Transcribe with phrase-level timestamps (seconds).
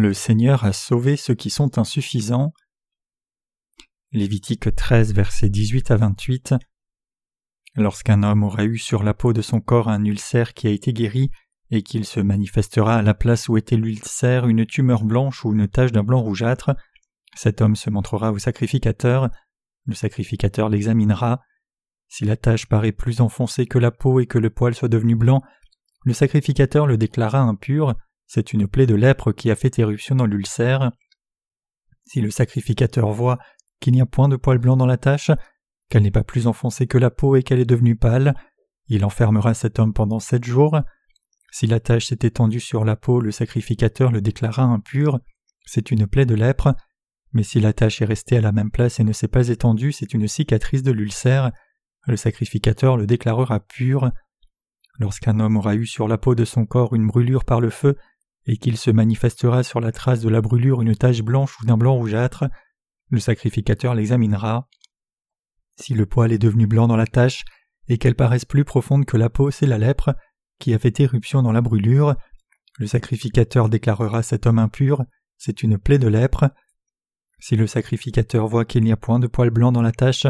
[0.00, 2.54] Le Seigneur a sauvé ceux qui sont insuffisants.
[4.12, 6.54] Lévitique 13, versets 18 à 28.
[7.74, 10.94] Lorsqu'un homme aura eu sur la peau de son corps un ulcère qui a été
[10.94, 11.30] guéri,
[11.70, 15.68] et qu'il se manifestera à la place où était l'ulcère une tumeur blanche ou une
[15.68, 16.70] tache d'un blanc rougeâtre,
[17.34, 19.28] cet homme se montrera au sacrificateur,
[19.84, 21.42] le sacrificateur l'examinera.
[22.08, 25.14] Si la tache paraît plus enfoncée que la peau et que le poil soit devenu
[25.14, 25.42] blanc,
[26.06, 27.96] le sacrificateur le déclara impur,
[28.32, 30.92] c'est une plaie de lèpre qui a fait éruption dans l'ulcère.
[32.04, 33.40] Si le sacrificateur voit
[33.80, 35.32] qu'il n'y a point de poil blanc dans la tache,
[35.88, 38.34] qu'elle n'est pas plus enfoncée que la peau et qu'elle est devenue pâle,
[38.86, 40.78] il enfermera cet homme pendant sept jours.
[41.50, 45.18] Si la tache s'est étendue sur la peau, le sacrificateur le déclara impur,
[45.66, 46.72] c'est une plaie de lèpre,
[47.32, 49.90] mais si la tache est restée à la même place et ne s'est pas étendue,
[49.90, 51.50] c'est une cicatrice de l'ulcère,
[52.06, 54.12] le sacrificateur le déclarera pur.
[55.00, 57.96] Lorsqu'un homme aura eu sur la peau de son corps une brûlure par le feu,
[58.50, 61.76] et qu'il se manifestera sur la trace de la brûlure une tache blanche ou d'un
[61.76, 62.46] blanc rougeâtre,
[63.08, 64.68] le sacrificateur l'examinera.
[65.76, 67.44] Si le poil est devenu blanc dans la tache,
[67.86, 70.16] et qu'elle paraisse plus profonde que la peau, c'est la lèpre,
[70.58, 72.16] qui a fait éruption dans la brûlure,
[72.76, 75.04] le sacrificateur déclarera cet homme impur,
[75.38, 76.50] c'est une plaie de lèpre.
[77.38, 80.26] Si le sacrificateur voit qu'il n'y a point de poil blanc dans la tache,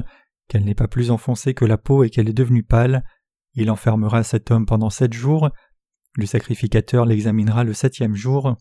[0.47, 3.03] qu'elle n'est pas plus enfoncée que la peau et qu'elle est devenue pâle,
[3.55, 5.49] il enfermera cet homme pendant sept jours,
[6.17, 8.57] le sacrificateur l'examinera le septième jour.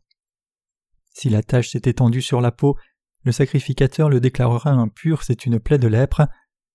[1.11, 2.77] Si la tache s'est étendue sur la peau,
[3.23, 6.27] le sacrificateur le déclarera impur, c'est une plaie de lèpre,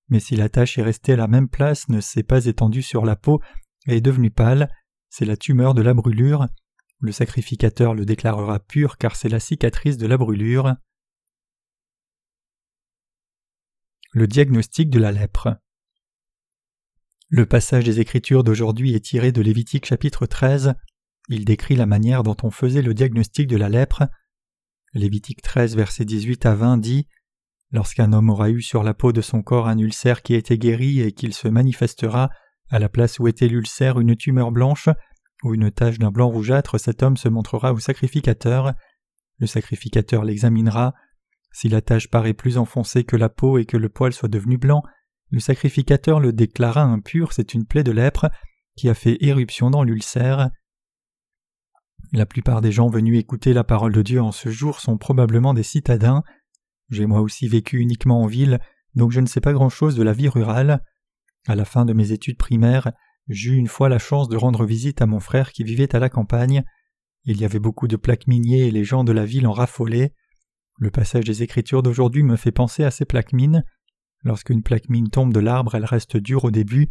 [0.09, 3.05] mais si la tache est restée à la même place, ne s'est pas étendue sur
[3.05, 3.41] la peau
[3.87, 4.69] et est devenue pâle,
[5.09, 6.49] c'est la tumeur de la brûlure.
[6.99, 10.75] Le sacrificateur le déclarera pur car c'est la cicatrice de la brûlure.
[14.13, 15.57] Le diagnostic de la lèpre.
[17.37, 20.75] Le passage des Écritures d'aujourd'hui est tiré de Lévitique chapitre 13.
[21.29, 24.05] Il décrit la manière dont on faisait le diagnostic de la lèpre.
[24.93, 27.09] Lévitique 13, verset 18 à 20 dit
[27.73, 30.59] Lorsqu'un homme aura eu sur la peau de son corps un ulcère qui a été
[30.59, 32.31] guéri et qu'il se manifestera
[32.71, 34.89] à la place où était l'ulcère une tumeur blanche
[35.43, 38.75] ou une tache d'un blanc rougeâtre, cet homme se montrera au sacrificateur.
[39.39, 40.95] Le sacrificateur l'examinera.
[41.51, 44.57] Si la tache paraît plus enfoncée que la peau et que le poil soit devenu
[44.57, 44.85] blanc,
[45.35, 48.31] le sacrificateur le déclara impur, c'est une plaie de lèpre
[48.77, 50.51] qui a fait éruption dans l'ulcère.
[52.13, 55.53] La plupart des gens venus écouter la parole de Dieu en ce jour sont probablement
[55.53, 56.23] des citadins.
[56.89, 58.61] J'ai moi aussi vécu uniquement en ville,
[58.95, 60.85] donc je ne sais pas grand-chose de la vie rurale.
[61.49, 62.93] À la fin de mes études primaires,
[63.27, 66.11] j'eus une fois la chance de rendre visite à mon frère qui vivait à la
[66.11, 66.63] campagne.
[67.25, 70.15] Il y avait beaucoup de plaques miniers et les gens de la ville en raffolaient.
[70.79, 73.65] Le passage des Écritures d'aujourd'hui me fait penser à ces plaques mines.
[74.25, 76.89] Lorsqu'une plaque mine tombe de l'arbre, elle reste dure au début,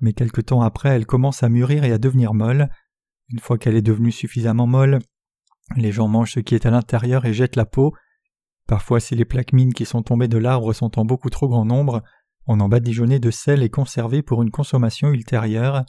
[0.00, 2.68] mais quelque temps après, elle commence à mûrir et à devenir molle.
[3.28, 5.00] Une fois qu'elle est devenue suffisamment molle,
[5.76, 7.94] les gens mangent ce qui est à l'intérieur et jettent la peau.
[8.66, 11.64] Parfois, si les plaques mines qui sont tombées de l'arbre sont en beaucoup trop grand
[11.64, 12.02] nombre,
[12.46, 15.84] on en badigeonnait de sel et conservé pour une consommation ultérieure.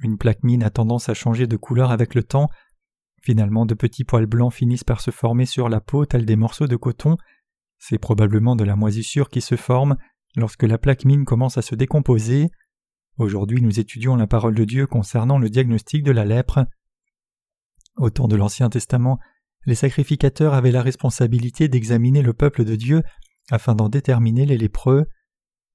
[0.00, 2.48] Une plaque mine a tendance à changer de couleur avec le temps.
[3.22, 6.66] Finalement, de petits poils blancs finissent par se former sur la peau tels des morceaux
[6.66, 7.16] de coton.
[7.86, 9.98] C'est probablement de la moisissure qui se forme
[10.36, 12.48] lorsque la plaque mine commence à se décomposer.
[13.18, 16.64] Aujourd'hui nous étudions la parole de Dieu concernant le diagnostic de la lèpre.
[17.98, 19.18] Au temps de l'Ancien Testament,
[19.66, 23.02] les sacrificateurs avaient la responsabilité d'examiner le peuple de Dieu
[23.50, 25.04] afin d'en déterminer les lépreux.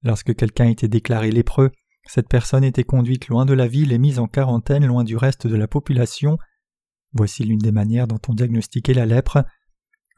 [0.02, 1.70] Lorsque quelqu'un était déclaré lépreux,
[2.08, 5.46] cette personne était conduite loin de la ville et mise en quarantaine loin du reste
[5.46, 6.38] de la population.
[7.12, 9.44] Voici l'une des manières dont on diagnostiquait la lèpre.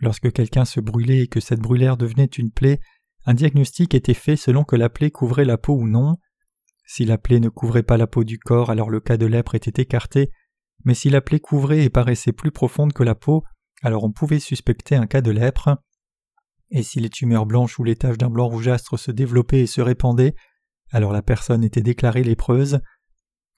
[0.02, 2.80] Lorsque quelqu'un se brûlait et que cette brûlère devenait une plaie,
[3.24, 6.16] un diagnostic était fait selon que la plaie couvrait la peau ou non.
[6.84, 9.54] Si la plaie ne couvrait pas la peau du corps, alors le cas de lèpre
[9.54, 10.32] était écarté,
[10.84, 13.44] mais si la plaie couvrait et paraissait plus profonde que la peau,
[13.80, 15.78] alors on pouvait suspecter un cas de lèpre.
[16.70, 19.80] Et si les tumeurs blanches ou les taches d'un blanc rougeâtre se développaient et se
[19.80, 20.34] répandaient,
[20.90, 22.80] alors la personne était déclarée lépreuse.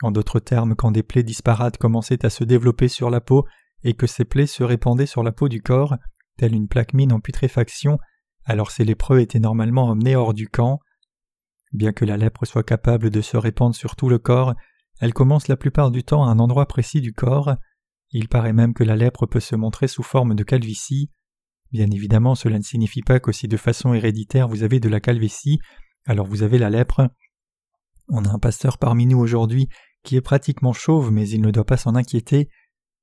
[0.03, 3.47] En d'autres termes, quand des plaies disparates commençaient à se développer sur la peau
[3.83, 5.97] et que ces plaies se répandaient sur la peau du corps,
[6.37, 7.99] telle une plaque mine en putréfaction,
[8.45, 10.81] alors ces lépreux étaient normalement emmenés hors du camp.
[11.73, 14.55] Bien que la lèpre soit capable de se répandre sur tout le corps,
[15.01, 17.55] elle commence la plupart du temps à un endroit précis du corps.
[18.11, 21.11] Il paraît même que la lèpre peut se montrer sous forme de calvitie.
[21.73, 25.59] Bien évidemment, cela ne signifie pas qu'aussi de façon héréditaire vous avez de la calvitie,
[26.07, 27.09] alors vous avez la lèpre.
[28.09, 29.69] On a un pasteur parmi nous aujourd'hui
[30.05, 32.49] qui est pratiquement chauve, mais il ne doit pas s'en inquiéter.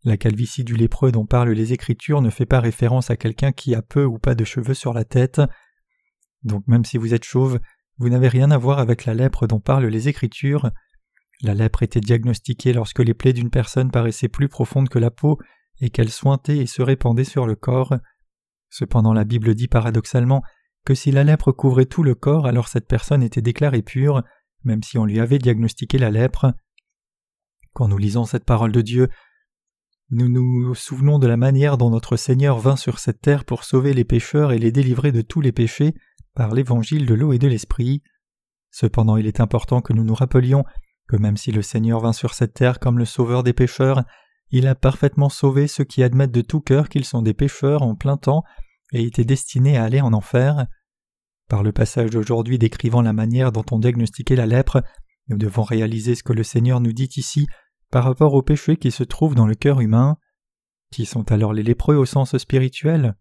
[0.03, 3.75] La calvitie du lépreux dont parlent les Écritures ne fait pas référence à quelqu'un qui
[3.75, 5.42] a peu ou pas de cheveux sur la tête.
[6.44, 7.59] Donc même si vous êtes chauve,
[7.98, 10.71] vous n'avez rien à voir avec la lèpre dont parlent les Écritures.
[11.44, 15.38] La lèpre était diagnostiquée lorsque les plaies d'une personne paraissaient plus profondes que la peau
[15.81, 17.95] et qu'elle sointait et se répandait sur le corps.
[18.69, 20.42] Cependant la Bible dit paradoxalement
[20.83, 24.24] que si la lèpre couvrait tout le corps, alors cette personne était déclarée pure,
[24.63, 26.53] même si on lui avait diagnostiqué la lèpre.
[27.74, 29.09] Quand nous lisons cette parole de Dieu,
[30.12, 33.94] nous nous souvenons de la manière dont notre Seigneur vint sur cette terre pour sauver
[33.94, 35.94] les pécheurs et les délivrer de tous les péchés
[36.36, 38.04] par l'évangile de l'eau et de l'esprit.
[38.72, 40.66] Cependant il est important que nous nous rappelions
[41.08, 44.04] que même si le Seigneur vint sur cette terre comme le sauveur des pécheurs,
[44.50, 47.96] il a parfaitement sauvé ceux qui admettent de tout cœur qu'ils sont des pécheurs en
[47.96, 48.44] plein temps
[48.92, 50.68] et étaient destinés à aller en enfer.
[51.48, 54.84] Par le passage d'aujourd'hui décrivant la manière dont on diagnostiquait la lèpre,
[55.30, 57.48] nous devons réaliser ce que le Seigneur nous dit ici
[57.91, 60.17] par rapport aux péchés qui se trouvent dans le cœur humain.
[60.91, 63.15] Qui sont alors les lépreux au sens spirituel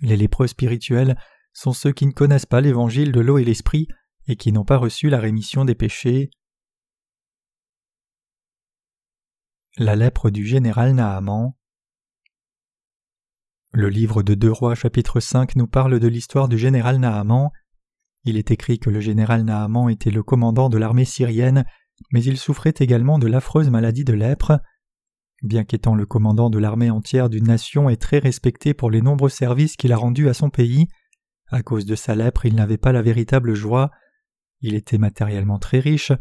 [0.00, 1.16] Les lépreux spirituels
[1.52, 3.88] sont ceux qui ne connaissent pas l'évangile de l'eau et l'esprit
[4.26, 6.30] et qui n'ont pas reçu la rémission des péchés.
[9.76, 11.54] La lèpre du général Naaman.
[13.72, 17.50] Le livre de Deux Rois chapitre 5 nous parle de l'histoire du général Naaman.
[18.24, 21.64] Il est écrit que le général Naaman était le commandant de l'armée syrienne,
[22.10, 24.60] mais il souffrait également de l'affreuse maladie de lèpre.
[25.42, 29.28] Bien qu'étant le commandant de l'armée entière d'une nation et très respecté pour les nombreux
[29.28, 30.88] services qu'il a rendus à son pays,
[31.48, 33.90] à cause de sa lèpre il n'avait pas la véritable joie.
[34.60, 36.12] Il était matériellement très riche,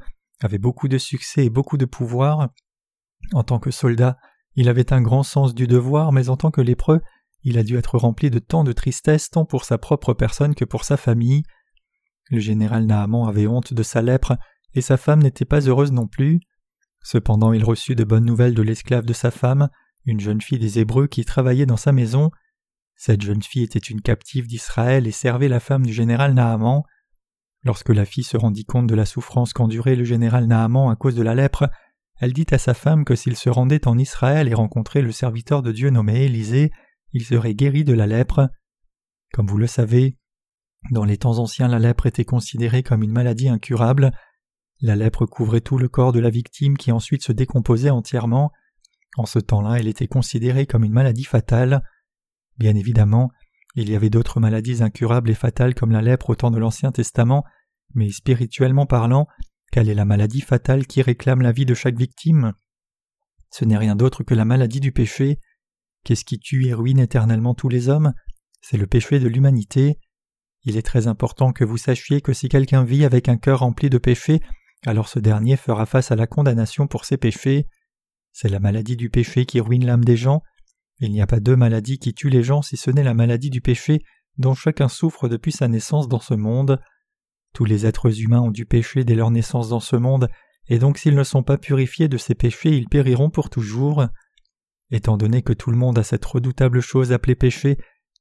[0.42, 2.50] avait beaucoup de succès et beaucoup de pouvoir.
[3.34, 4.18] En tant que soldat,
[4.56, 7.02] il avait un grand sens du devoir, mais en tant que lépreux,
[7.44, 10.66] il a dû être rempli de tant de tristesse tant pour sa propre personne que
[10.66, 11.44] pour sa famille.
[12.30, 14.38] Le général Naaman avait honte de sa lèpre,
[14.74, 16.40] et sa femme n'était pas heureuse non plus.
[17.04, 19.70] Cependant il reçut de bonnes nouvelles de l'esclave de sa femme,
[20.06, 22.32] une jeune fille des Hébreux qui travaillait dans sa maison.
[22.96, 26.84] Cette jeune fille était une captive d'Israël et servait la femme du général Naaman.
[27.64, 31.16] Lorsque la fille se rendit compte de la souffrance qu'endurait le général Naaman à cause
[31.16, 31.70] de la lèpre,
[32.20, 35.64] elle dit à sa femme que s'il se rendait en Israël et rencontrait le serviteur
[35.64, 36.72] de Dieu nommé Élisée,
[37.14, 38.50] il serait guéri de la lèpre.
[39.34, 40.18] Comme vous le savez,
[40.90, 44.12] dans les temps anciens la lèpre était considérée comme une maladie incurable.
[44.82, 48.52] La lèpre couvrait tout le corps de la victime qui ensuite se décomposait entièrement.
[49.16, 51.84] En ce temps-là, elle était considérée comme une maladie fatale.
[52.58, 53.30] Bien évidemment,
[53.76, 56.92] il y avait d'autres maladies incurables et fatales comme la lèpre au temps de l'Ancien
[56.92, 57.44] Testament,
[57.94, 59.28] mais spirituellement parlant,
[59.72, 62.54] quelle est la maladie fatale qui réclame la vie de chaque victime?
[63.52, 65.40] Ce n'est rien d'autre que la maladie du péché.
[66.04, 68.14] Qu'est-ce qui tue et ruine éternellement tous les hommes?
[68.62, 70.00] C'est le péché de l'humanité.
[70.64, 73.90] Il est très important que vous sachiez que si quelqu'un vit avec un cœur rempli
[73.90, 74.42] de péché,
[74.86, 77.68] alors ce dernier fera face à la condamnation pour ses péchés.
[78.32, 80.42] C'est la maladie du péché qui ruine l'âme des gens.
[81.00, 83.50] Il n'y a pas deux maladies qui tuent les gens si ce n'est la maladie
[83.50, 84.04] du péché
[84.38, 86.80] dont chacun souffre depuis sa naissance dans ce monde.
[87.54, 90.30] Tous les êtres humains ont du péché dès leur naissance dans ce monde,
[90.68, 94.08] et donc s'ils ne sont pas purifiés de ces péchés, ils périront pour toujours.
[94.90, 97.78] Étant donné que tout le monde a cette redoutable chose appelée péché,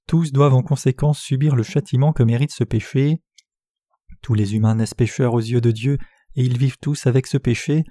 [0.07, 3.23] tous doivent en conséquence subir le châtiment que mérite ce péché.
[4.23, 5.99] Tous les humains naissent pécheurs aux yeux de Dieu,
[6.37, 7.85] et ils vivent tous avec ce péché.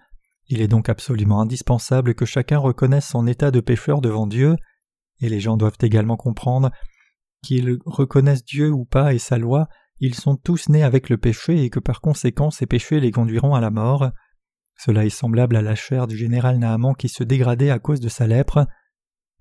[0.48, 4.56] Il est donc absolument indispensable que chacun reconnaisse son état de pécheur devant Dieu,
[5.22, 6.72] et les gens doivent également comprendre
[7.44, 9.68] qu'ils reconnaissent Dieu ou pas et sa loi,
[10.00, 13.54] ils sont tous nés avec le péché et que par conséquent ces péchés les conduiront
[13.54, 14.12] à la mort.
[14.78, 18.08] Cela est semblable à la chair du général Naaman qui se dégradait à cause de
[18.08, 18.66] sa lèpre.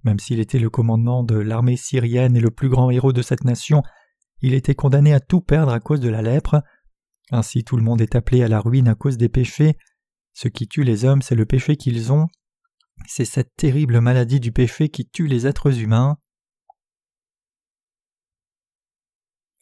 [0.03, 3.45] Même s'il était le commandement de l'armée syrienne et le plus grand héros de cette
[3.45, 3.83] nation,
[4.41, 6.63] il était condamné à tout perdre à cause de la lèpre.
[7.31, 9.77] Ainsi tout le monde est appelé à la ruine à cause des péchés.
[10.33, 12.29] Ce qui tue les hommes, c'est le péché qu'ils ont.
[13.07, 16.19] C'est cette terrible maladie du péché qui tue les êtres humains.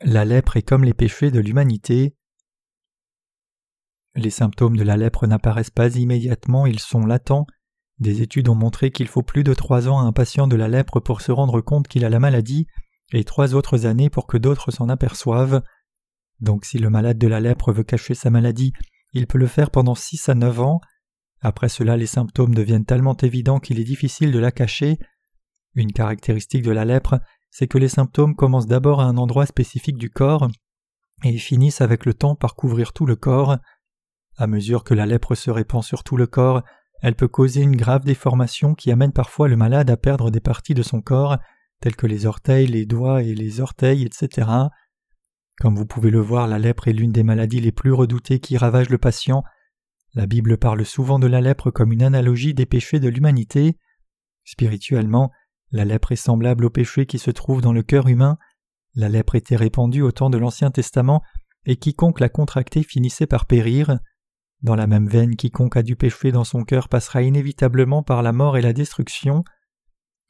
[0.00, 2.14] La lèpre est comme les péchés de l'humanité.
[4.14, 7.46] Les symptômes de la lèpre n'apparaissent pas immédiatement, ils sont latents.
[7.98, 10.68] Des études ont montré qu'il faut plus de trois ans à un patient de la
[10.68, 12.66] lèpre pour se rendre compte qu'il a la maladie,
[13.12, 15.62] et trois autres années pour que d'autres s'en aperçoivent.
[16.40, 18.72] Donc si le malade de la lèpre veut cacher sa maladie,
[19.12, 20.80] il peut le faire pendant six à neuf ans.
[21.40, 24.98] Après cela, les symptômes deviennent tellement évidents qu'il est difficile de la cacher.
[25.74, 29.96] Une caractéristique de la lèpre, c'est que les symptômes commencent d'abord à un endroit spécifique
[29.96, 30.48] du corps
[31.24, 33.56] et finissent avec le temps par couvrir tout le corps.
[34.36, 36.62] À mesure que la lèpre se répand sur tout le corps,
[37.02, 40.74] elle peut causer une grave déformation qui amène parfois le malade à perdre des parties
[40.74, 41.38] de son corps,
[41.80, 44.48] telles que les orteils, les doigts et les orteils, etc.
[45.58, 48.58] Comme vous pouvez le voir, la lèpre est l'une des maladies les plus redoutées qui
[48.58, 49.42] ravagent le patient.
[50.14, 53.78] La Bible parle souvent de la lèpre comme une analogie des péchés de l'humanité.
[54.44, 55.30] Spirituellement,
[55.72, 58.38] la lèpre est semblable au péché qui se trouve dans le cœur humain.
[58.94, 61.22] La lèpre était répandue au temps de l'Ancien Testament,
[61.64, 63.98] et quiconque l'a contractée finissait par périr.
[64.62, 68.32] Dans la même veine, quiconque a du péché dans son cœur passera inévitablement par la
[68.32, 69.44] mort et la destruction.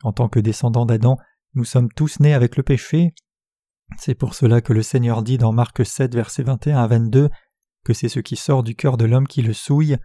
[0.03, 1.17] En tant que descendants d'Adam,
[1.55, 3.15] nous sommes tous nés avec le péché.
[3.99, 7.31] C'est pour cela que le Seigneur dit dans Marc 7, versets 21 à 22
[7.85, 9.97] que c'est ce qui sort du cœur de l'homme qui le souille.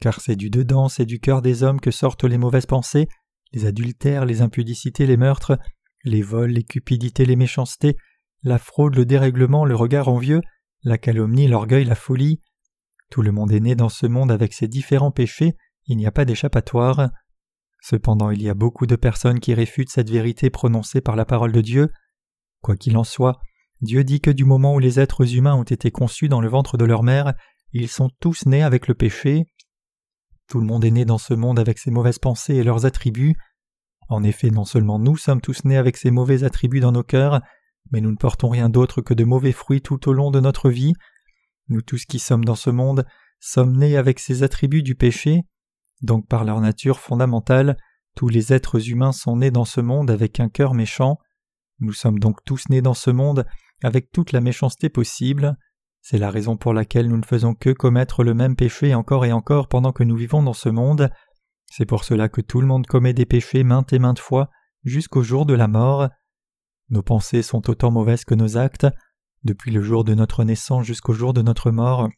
[0.00, 3.08] Car c'est du dedans, c'est du cœur des hommes que sortent les mauvaises pensées,
[3.52, 5.58] les adultères, les impudicités, les meurtres,
[6.04, 7.96] les vols, les cupidités, les méchancetés,
[8.42, 10.42] la fraude, le dérèglement, le regard envieux,
[10.82, 12.40] la calomnie, l'orgueil, la folie.
[13.10, 15.54] Tout le monde est né dans ce monde avec ses différents péchés,
[15.86, 17.08] il n'y a pas d'échappatoire.
[17.80, 21.52] Cependant il y a beaucoup de personnes qui réfutent cette vérité prononcée par la parole
[21.52, 21.90] de Dieu.
[22.60, 23.40] Quoi qu'il en soit,
[23.80, 26.76] Dieu dit que du moment où les êtres humains ont été conçus dans le ventre
[26.76, 27.34] de leur mère,
[27.72, 29.46] ils sont tous nés avec le péché.
[30.48, 33.36] Tout le monde est né dans ce monde avec ses mauvaises pensées et leurs attributs.
[34.08, 37.40] En effet, non seulement nous sommes tous nés avec ces mauvais attributs dans nos cœurs,
[37.92, 40.70] mais nous ne portons rien d'autre que de mauvais fruits tout au long de notre
[40.70, 40.94] vie.
[41.68, 43.06] Nous tous qui sommes dans ce monde
[43.40, 45.42] sommes nés avec ces attributs du péché,
[46.02, 47.76] donc par leur nature fondamentale,
[48.16, 51.18] tous les êtres humains sont nés dans ce monde avec un cœur méchant.
[51.80, 53.46] Nous sommes donc tous nés dans ce monde
[53.82, 55.56] avec toute la méchanceté possible.
[56.00, 59.32] C'est la raison pour laquelle nous ne faisons que commettre le même péché encore et
[59.32, 61.10] encore pendant que nous vivons dans ce monde.
[61.66, 64.50] C'est pour cela que tout le monde commet des péchés maintes et maintes fois
[64.84, 66.08] jusqu'au jour de la mort.
[66.90, 68.86] Nos pensées sont autant mauvaises que nos actes.
[69.44, 72.08] Depuis le jour de notre naissance jusqu'au jour de notre mort,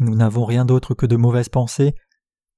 [0.00, 1.94] nous n'avons rien d'autre que de mauvaises pensées.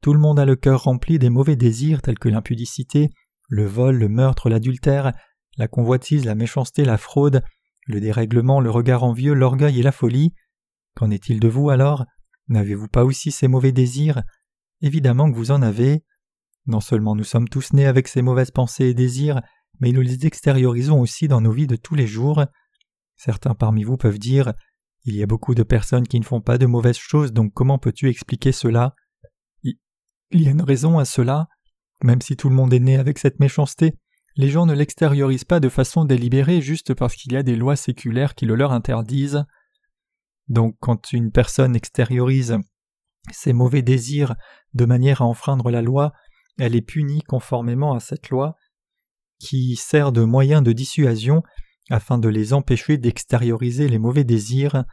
[0.00, 3.10] Tout le monde a le cœur rempli des mauvais désirs tels que l'impudicité,
[3.48, 5.12] le vol, le meurtre, l'adultère,
[5.56, 7.42] la convoitise, la méchanceté, la fraude,
[7.86, 10.32] le dérèglement, le regard envieux, l'orgueil et la folie.
[10.94, 12.04] Qu'en est-il de vous alors?
[12.48, 14.22] N'avez-vous pas aussi ces mauvais désirs?
[14.80, 16.04] Évidemment que vous en avez.
[16.66, 19.40] Non seulement nous sommes tous nés avec ces mauvaises pensées et désirs,
[19.80, 22.44] mais nous les extériorisons aussi dans nos vies de tous les jours.
[23.16, 24.52] Certains parmi vous peuvent dire
[25.04, 27.78] Il y a beaucoup de personnes qui ne font pas de mauvaises choses, donc comment
[27.78, 28.94] peux-tu expliquer cela?
[29.64, 31.48] Il y a une raison à cela.
[32.02, 33.94] Même si tout le monde est né avec cette méchanceté,
[34.36, 37.76] les gens ne l'extériorisent pas de façon délibérée juste parce qu'il y a des lois
[37.76, 39.44] séculaires qui le leur interdisent.
[40.48, 42.58] Donc quand une personne extériorise
[43.30, 44.34] ses mauvais désirs
[44.74, 46.12] de manière à enfreindre la loi,
[46.58, 48.56] elle est punie conformément à cette loi
[49.38, 51.42] qui sert de moyen de dissuasion
[51.90, 54.84] afin de les empêcher d'extérioriser les mauvais désirs.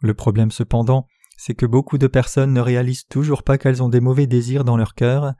[0.00, 1.06] Le problème cependant,
[1.36, 4.76] c'est que beaucoup de personnes ne réalisent toujours pas qu'elles ont des mauvais désirs dans
[4.76, 5.34] leur cœur.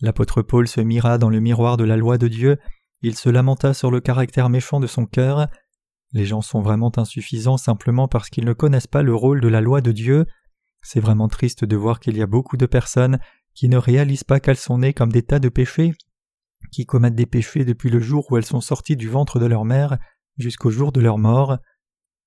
[0.00, 2.58] L'apôtre Paul se mira dans le miroir de la loi de Dieu,
[3.02, 5.48] il se lamenta sur le caractère méchant de son cœur.
[6.12, 9.60] Les gens sont vraiment insuffisants simplement parce qu'ils ne connaissent pas le rôle de la
[9.60, 10.26] loi de Dieu.
[10.82, 13.18] C'est vraiment triste de voir qu'il y a beaucoup de personnes
[13.54, 15.94] qui ne réalisent pas qu'elles sont nées comme des tas de péchés
[16.72, 19.64] qui commettent des péchés depuis le jour où elles sont sorties du ventre de leur
[19.64, 19.98] mère
[20.36, 21.58] jusqu'au jour de leur mort.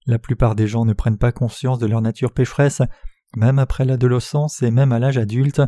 [0.05, 2.81] La plupart des gens ne prennent pas conscience de leur nature pécheresse,
[3.35, 5.61] même après l'adolescence et même à l'âge adulte.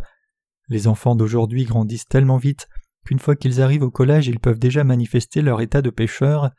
[0.69, 2.67] Les enfants d'aujourd'hui grandissent tellement vite
[3.05, 6.51] qu'une fois qu'ils arrivent au collège, ils peuvent déjà manifester leur état de pécheur.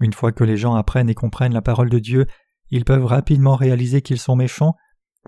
[0.00, 2.26] Une fois que les gens apprennent et comprennent la parole de Dieu,
[2.70, 4.74] ils peuvent rapidement réaliser qu'ils sont méchants,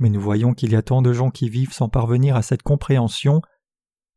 [0.01, 2.63] mais nous voyons qu'il y a tant de gens qui vivent sans parvenir à cette
[2.63, 3.43] compréhension.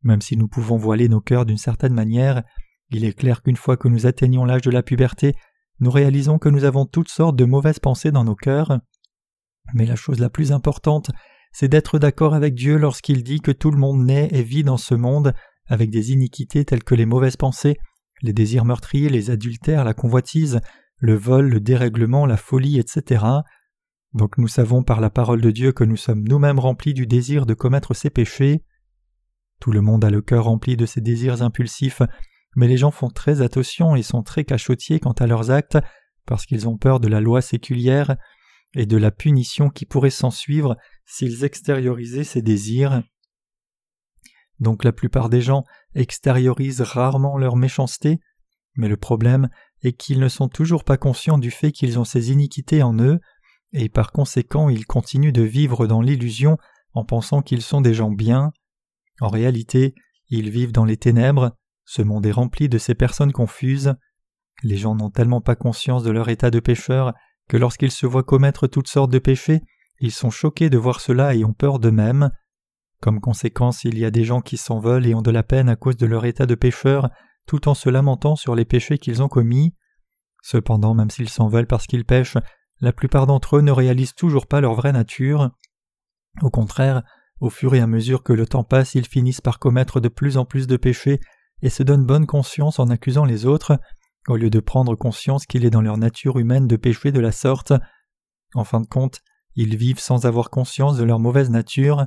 [0.03, 2.43] Même si nous pouvons voiler nos cœurs d'une certaine manière,
[2.91, 5.35] il est clair qu'une fois que nous atteignons l'âge de la puberté,
[5.79, 8.79] nous réalisons que nous avons toutes sortes de mauvaises pensées dans nos cœurs.
[9.73, 11.09] Mais la chose la plus importante,
[11.57, 14.75] c'est d'être d'accord avec Dieu lorsqu'il dit que tout le monde naît et vit dans
[14.75, 15.33] ce monde
[15.67, 17.77] avec des iniquités telles que les mauvaises pensées,
[18.21, 20.59] les désirs meurtriers, les adultères, la convoitise,
[20.97, 23.23] le vol, le dérèglement, la folie, etc.
[24.11, 27.45] Donc nous savons par la parole de Dieu que nous sommes nous-mêmes remplis du désir
[27.45, 28.65] de commettre ces péchés.
[29.61, 32.01] Tout le monde a le cœur rempli de ces désirs impulsifs,
[32.57, 35.77] mais les gens font très attention et sont très cachotiers quant à leurs actes
[36.25, 38.17] parce qu'ils ont peur de la loi séculière
[38.75, 43.03] et de la punition qui pourrait s'ensuivre s'ils extériorisaient ces désirs.
[44.59, 45.63] Donc la plupart des gens
[45.95, 48.19] extériorisent rarement leur méchanceté,
[48.75, 49.49] mais le problème
[49.81, 53.19] est qu'ils ne sont toujours pas conscients du fait qu'ils ont ces iniquités en eux,
[53.73, 56.57] et par conséquent ils continuent de vivre dans l'illusion
[56.93, 58.51] en pensant qu'ils sont des gens bien.
[59.19, 59.93] En réalité,
[60.29, 61.55] ils vivent dans les ténèbres,
[61.85, 63.93] ce monde est rempli de ces personnes confuses.
[64.63, 67.13] Les gens n'ont tellement pas conscience de leur état de pécheur
[67.47, 69.61] que lorsqu'ils se voient commettre toutes sortes de péchés,
[69.99, 72.31] ils sont choqués de voir cela et ont peur d'eux-mêmes.
[73.01, 75.69] Comme conséquence, il y a des gens qui s'en veulent et ont de la peine
[75.69, 77.09] à cause de leur état de pécheur,
[77.45, 79.73] tout en se lamentant sur les péchés qu'ils ont commis.
[80.41, 82.37] Cependant, même s'ils s'en veulent parce qu'ils pêchent,
[82.81, 85.51] la plupart d'entre eux ne réalisent toujours pas leur vraie nature.
[86.41, 87.03] Au contraire,
[87.39, 90.37] au fur et à mesure que le temps passe, ils finissent par commettre de plus
[90.37, 91.19] en plus de péchés
[91.61, 93.79] et se donnent bonne conscience en accusant les autres,
[94.27, 97.31] au lieu de prendre conscience qu'il est dans leur nature humaine de pécher de la
[97.31, 97.73] sorte.
[98.53, 99.21] En fin de compte,
[99.55, 102.05] ils vivent sans avoir conscience de leur mauvaise nature.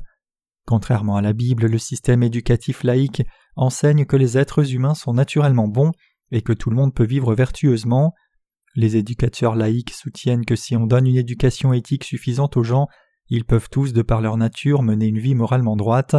[0.66, 3.22] Contrairement à la Bible, le système éducatif laïque
[3.56, 5.92] enseigne que les êtres humains sont naturellement bons
[6.30, 8.14] et que tout le monde peut vivre vertueusement.
[8.74, 12.86] Les éducateurs laïcs soutiennent que si on donne une éducation éthique suffisante aux gens,
[13.28, 16.16] ils peuvent tous, de par leur nature, mener une vie moralement droite.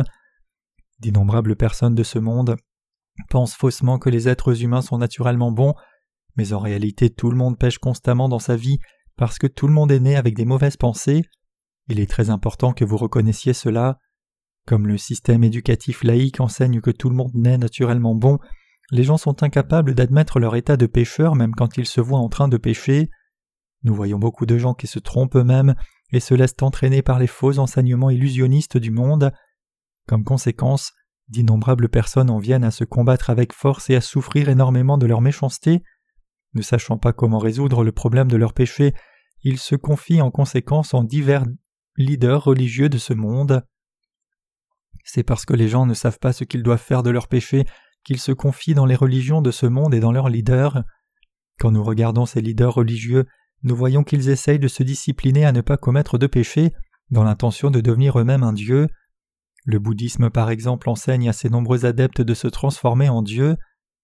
[1.00, 2.56] D'innombrables personnes de ce monde
[3.30, 5.76] pensent faussement que les êtres humains sont naturellement bons,
[6.40, 8.80] mais en réalité tout le monde pêche constamment dans sa vie
[9.18, 11.24] parce que tout le monde est né avec des mauvaises pensées.
[11.90, 14.00] Il est très important que vous reconnaissiez cela.
[14.66, 18.40] Comme le système éducatif laïque enseigne que tout le monde naît naturellement bon,
[18.90, 22.30] les gens sont incapables d'admettre leur état de pécheur même quand ils se voient en
[22.30, 23.10] train de pécher.
[23.84, 25.76] Nous voyons beaucoup de gens qui se trompent eux-mêmes
[26.14, 29.34] et se laissent entraîner par les faux enseignements illusionnistes du monde.
[30.08, 30.94] Comme conséquence,
[31.28, 35.20] d'innombrables personnes en viennent à se combattre avec force et à souffrir énormément de leur
[35.20, 35.84] méchanceté.
[36.54, 38.94] Ne sachant pas comment résoudre le problème de leur péché,
[39.44, 41.46] ils se confient en conséquence en divers
[41.98, 43.64] leaders religieux de ce monde.
[45.04, 47.66] C'est parce que les gens ne savent pas ce qu'ils doivent faire de leur péché
[48.04, 50.84] qu'ils se confient dans les religions de ce monde et dans leurs leaders.
[51.60, 53.26] Quand nous regardons ces leaders religieux,
[53.64, 56.72] nous voyons qu'ils essayent de se discipliner à ne pas commettre de péché,
[57.12, 58.88] dans l'intention de devenir eux-mêmes un Dieu.
[59.66, 63.58] Le bouddhisme, par exemple, enseigne à ses nombreux adeptes de se transformer en Dieu.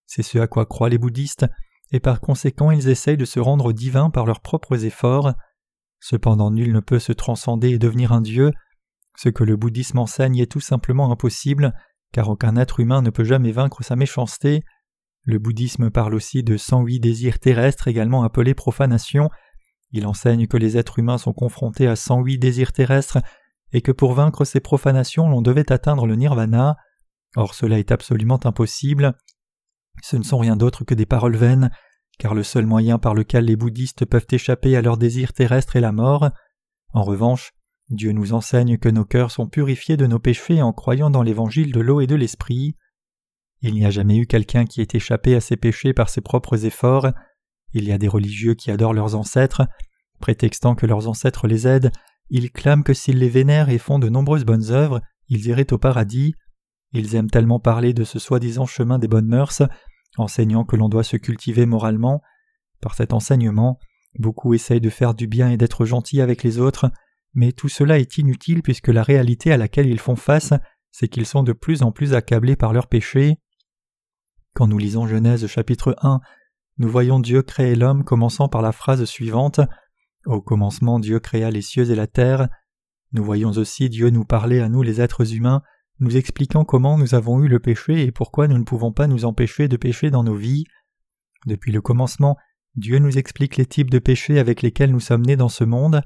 [0.05, 1.45] C'est ce à quoi croient les bouddhistes,
[1.91, 5.33] et par conséquent ils essayent de se rendre divins par leurs propres efforts.
[5.99, 8.51] Cependant nul ne peut se transcender et devenir un Dieu.
[9.17, 11.73] Ce que le bouddhisme enseigne est tout simplement impossible,
[12.11, 14.63] car aucun être humain ne peut jamais vaincre sa méchanceté.
[15.23, 19.29] Le bouddhisme parle aussi de 108 désirs terrestres également appelés profanation.
[19.91, 23.17] Il enseigne que les êtres humains sont confrontés à 108 désirs terrestres
[23.71, 26.75] et que pour vaincre ces profanations l'on devait atteindre le nirvana.
[27.35, 29.15] Or cela est absolument impossible.
[30.01, 31.71] Ce ne sont rien d'autre que des paroles vaines,
[32.17, 35.81] car le seul moyen par lequel les bouddhistes peuvent échapper à leurs désirs terrestres est
[35.81, 36.29] la mort.
[36.93, 37.53] En revanche,
[37.89, 41.71] Dieu nous enseigne que nos cœurs sont purifiés de nos péchés en croyant dans l'évangile
[41.71, 42.75] de l'eau et de l'esprit.
[43.61, 46.65] Il n'y a jamais eu quelqu'un qui ait échappé à ses péchés par ses propres
[46.65, 47.09] efforts.
[47.73, 49.63] Il y a des religieux qui adorent leurs ancêtres,
[50.19, 51.91] prétextant que leurs ancêtres les aident,
[52.29, 55.77] ils clament que s'ils les vénèrent et font de nombreuses bonnes œuvres, ils iraient au
[55.77, 56.33] paradis.
[56.95, 59.61] Ils aiment tellement parler de ce soi-disant chemin des bonnes mœurs,
[60.17, 62.21] enseignant que l'on doit se cultiver moralement.
[62.81, 63.79] Par cet enseignement,
[64.17, 66.89] beaucoup essayent de faire du bien et d'être gentils avec les autres,
[67.33, 70.53] mais tout cela est inutile puisque la réalité à laquelle ils font face,
[70.89, 73.35] c'est qu'ils sont de plus en plus accablés par leurs péchés.
[74.53, 76.21] Quand nous lisons Genèse chapitre 1,
[76.77, 79.59] nous voyons Dieu créer l'homme commençant par la phrase suivante
[80.25, 82.47] Au commencement Dieu créa les cieux et la terre.
[83.11, 85.61] Nous voyons aussi Dieu nous parler à nous les êtres humains
[85.99, 89.25] nous expliquant comment nous avons eu le péché et pourquoi nous ne pouvons pas nous
[89.25, 90.65] empêcher de pécher dans nos vies.
[91.45, 92.37] Depuis le commencement,
[92.75, 96.01] Dieu nous explique les types de péchés avec lesquels nous sommes nés dans ce monde.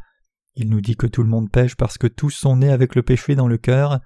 [0.55, 3.01] Il nous dit que tout le monde pêche parce que tous sont nés avec le
[3.01, 3.99] péché dans le cœur.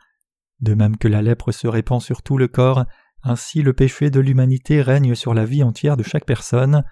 [0.61, 2.85] De même que la lèpre se répand sur tout le corps,
[3.21, 6.83] ainsi le péché de l'humanité règne sur la vie entière de chaque personne.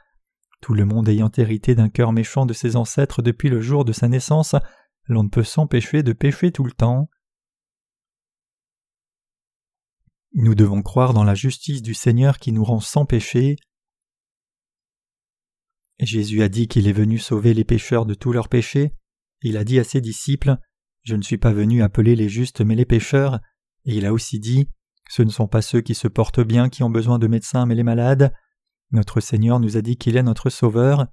[0.62, 3.94] Tout le monde ayant hérité d'un cœur méchant de ses ancêtres depuis le jour de
[3.94, 4.56] sa naissance,
[5.08, 7.10] l'on ne peut s'empêcher de pécher tout le temps.
[10.34, 13.58] Nous devons croire dans la justice du Seigneur qui nous rend sans péché.
[16.00, 18.94] Jésus a dit qu'il est venu sauver les pécheurs de tous leurs péchés.
[19.42, 20.58] Il a dit à ses disciples
[21.04, 23.40] Je ne suis pas venu appeler les justes mais les pécheurs.
[23.84, 24.70] Et il a aussi dit
[25.10, 27.76] Ce ne sont pas ceux qui se portent bien qui ont besoin de médecins mais
[27.76, 28.34] les malades.
[28.92, 31.08] Notre Seigneur nous a dit qu'il est notre Sauveur.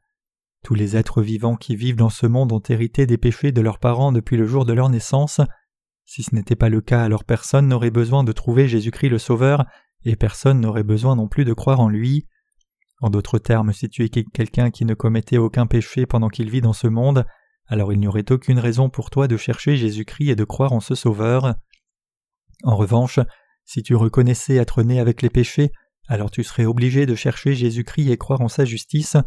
[0.64, 3.80] Tous les êtres vivants qui vivent dans ce monde ont hérité des péchés de leurs
[3.80, 5.40] parents depuis le jour de leur naissance.
[6.08, 9.66] Si ce n'était pas le cas, alors personne n'aurait besoin de trouver Jésus-Christ le Sauveur,
[10.06, 12.26] et personne n'aurait besoin non plus de croire en lui.
[13.02, 16.62] En d'autres termes, si tu es quelqu'un qui ne commettait aucun péché pendant qu'il vit
[16.62, 17.26] dans ce monde,
[17.66, 20.80] alors il n'y aurait aucune raison pour toi de chercher Jésus-Christ et de croire en
[20.80, 21.56] ce Sauveur.
[22.64, 23.20] En revanche,
[23.66, 25.72] si tu reconnaissais être né avec les péchés,
[26.08, 29.18] alors tu serais obligé de chercher Jésus-Christ et croire en sa justice,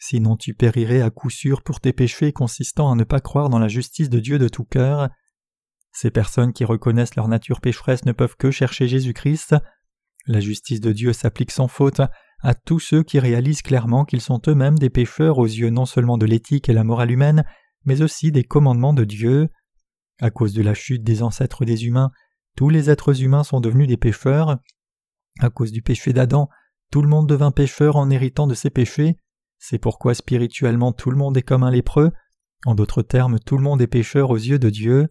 [0.00, 3.60] sinon tu périrais à coup sûr pour tes péchés consistant à ne pas croire dans
[3.60, 5.08] la justice de Dieu de tout cœur.
[5.98, 9.56] Ces personnes qui reconnaissent leur nature pécheresse ne peuvent que chercher Jésus-Christ.
[10.26, 12.02] La justice de Dieu s'applique sans faute
[12.42, 16.18] à tous ceux qui réalisent clairement qu'ils sont eux-mêmes des pécheurs aux yeux non seulement
[16.18, 17.46] de l'éthique et la morale humaine,
[17.86, 19.48] mais aussi des commandements de Dieu.
[20.20, 22.10] À cause de la chute des ancêtres des humains,
[22.58, 24.58] tous les êtres humains sont devenus des pécheurs.
[25.40, 26.50] À cause du péché d'Adam,
[26.92, 29.16] tout le monde devint pécheur en héritant de ses péchés.
[29.58, 32.12] C'est pourquoi spirituellement tout le monde est comme un lépreux.
[32.66, 35.08] En d'autres termes, tout le monde est pécheur aux yeux de Dieu.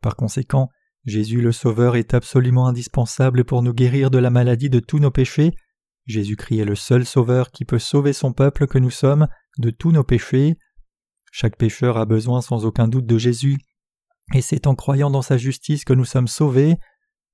[0.00, 0.68] Par conséquent,
[1.04, 5.10] Jésus le Sauveur est absolument indispensable pour nous guérir de la maladie de tous nos
[5.10, 5.52] péchés.
[6.06, 9.92] Jésus-Christ est le seul Sauveur qui peut sauver son peuple que nous sommes de tous
[9.92, 10.56] nos péchés.
[11.32, 13.58] Chaque pécheur a besoin sans aucun doute de Jésus,
[14.34, 16.76] et c'est en croyant dans sa justice que nous sommes sauvés.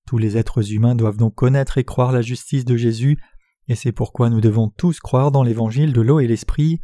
[0.07, 3.19] Tous les êtres humains doivent donc connaître et croire la justice de Jésus,
[3.69, 6.81] et c'est pourquoi nous devons tous croire dans l'évangile de l'eau et l'esprit.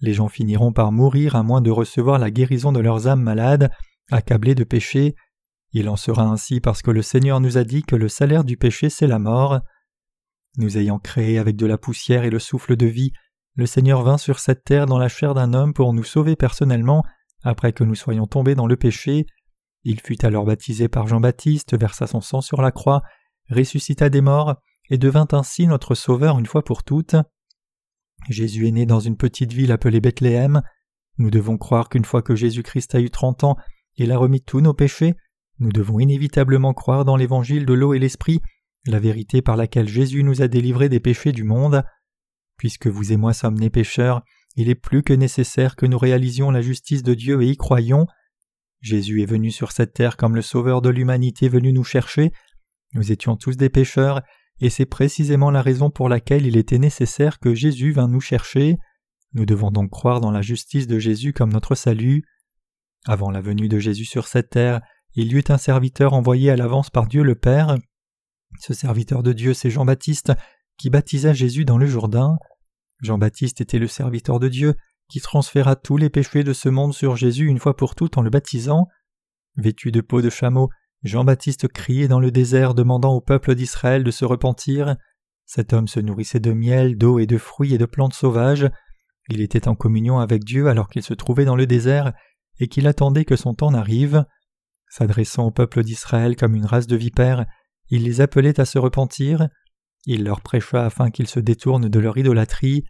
[0.00, 3.70] Les gens finiront par mourir à moins de recevoir la guérison de leurs âmes malades,
[4.10, 5.14] accablées de péché.
[5.72, 8.56] Il en sera ainsi parce que le Seigneur nous a dit que le salaire du
[8.56, 9.60] péché c'est la mort.
[10.56, 13.12] Nous ayant créé avec de la poussière et le souffle de vie,
[13.54, 17.04] le Seigneur vint sur cette terre dans la chair d'un homme pour nous sauver personnellement
[17.42, 19.26] après que nous soyons tombés dans le péché.
[19.84, 23.02] Il fut alors baptisé par Jean-Baptiste, versa son sang sur la croix,
[23.50, 24.56] ressuscita des morts,
[24.90, 27.16] et devint ainsi notre Sauveur une fois pour toutes.
[28.28, 30.62] Jésus est né dans une petite ville appelée Bethléem.
[31.18, 33.56] Nous devons croire qu'une fois que Jésus-Christ a eu trente ans,
[33.98, 35.14] il a remis tous nos péchés,
[35.58, 38.40] nous devons inévitablement croire dans l'évangile de l'eau et l'esprit,
[38.86, 41.82] la vérité par laquelle Jésus nous a délivrés des péchés du monde.
[42.56, 44.22] Puisque vous et moi sommes nés pécheurs,
[44.56, 48.06] il est plus que nécessaire que nous réalisions la justice de Dieu et y croyions.
[48.80, 52.32] Jésus est venu sur cette terre comme le Sauveur de l'humanité venu nous chercher.
[52.94, 54.22] Nous étions tous des pécheurs,
[54.60, 58.76] et c'est précisément la raison pour laquelle il était nécessaire que Jésus vînt nous chercher.
[59.34, 62.24] Nous devons donc croire dans la justice de Jésus comme notre salut.
[63.06, 64.80] Avant la venue de Jésus sur cette terre,
[65.14, 67.76] il y eut un serviteur envoyé à l'avance par Dieu le Père.
[68.60, 70.32] Ce serviteur de Dieu, c'est Jean-Baptiste,
[70.76, 72.38] qui baptisa Jésus dans le Jourdain.
[73.00, 74.74] Jean-Baptiste était le serviteur de Dieu,
[75.08, 78.22] qui transféra tous les péchés de ce monde sur Jésus une fois pour toutes en
[78.22, 78.86] le baptisant.
[79.56, 80.68] Vêtu de peau de chameau,
[81.02, 84.96] Jean-Baptiste criait dans le désert demandant au peuple d'Israël de se repentir.
[85.46, 88.68] Cet homme se nourrissait de miel, d'eau et de fruits et de plantes sauvages.
[89.30, 92.12] Il était en communion avec Dieu alors qu'il se trouvait dans le désert
[92.58, 94.24] et qu'il attendait que son temps n'arrive.
[94.88, 97.46] S'adressant au peuple d'Israël comme une race de vipères,
[97.90, 99.48] il les appelait à se repentir.
[100.06, 102.84] Il leur prêcha afin qu'ils se détournent de leur idolâtrie.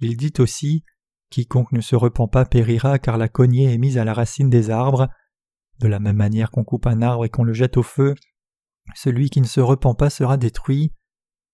[0.00, 0.84] Il dit aussi
[1.30, 4.70] Quiconque ne se repent pas périra car la cognée est mise à la racine des
[4.70, 5.08] arbres.
[5.78, 8.14] De la même manière qu'on coupe un arbre et qu'on le jette au feu,
[8.94, 10.92] celui qui ne se repent pas sera détruit.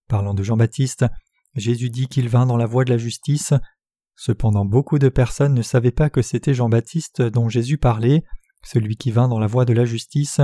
[0.09, 1.05] Parlant de Jean-Baptiste,
[1.55, 3.55] Jésus dit qu'il vint dans la voie de la justice.
[4.17, 8.25] Cependant beaucoup de personnes ne savaient pas que c'était Jean-Baptiste dont Jésus parlait,
[8.65, 10.41] celui qui vint dans la voie de la justice.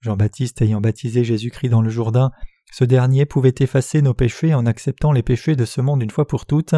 [0.00, 2.30] Jean-Baptiste ayant baptisé Jésus-Christ dans le Jourdain,
[2.72, 6.26] ce dernier pouvait effacer nos péchés en acceptant les péchés de ce monde une fois
[6.26, 6.74] pour toutes.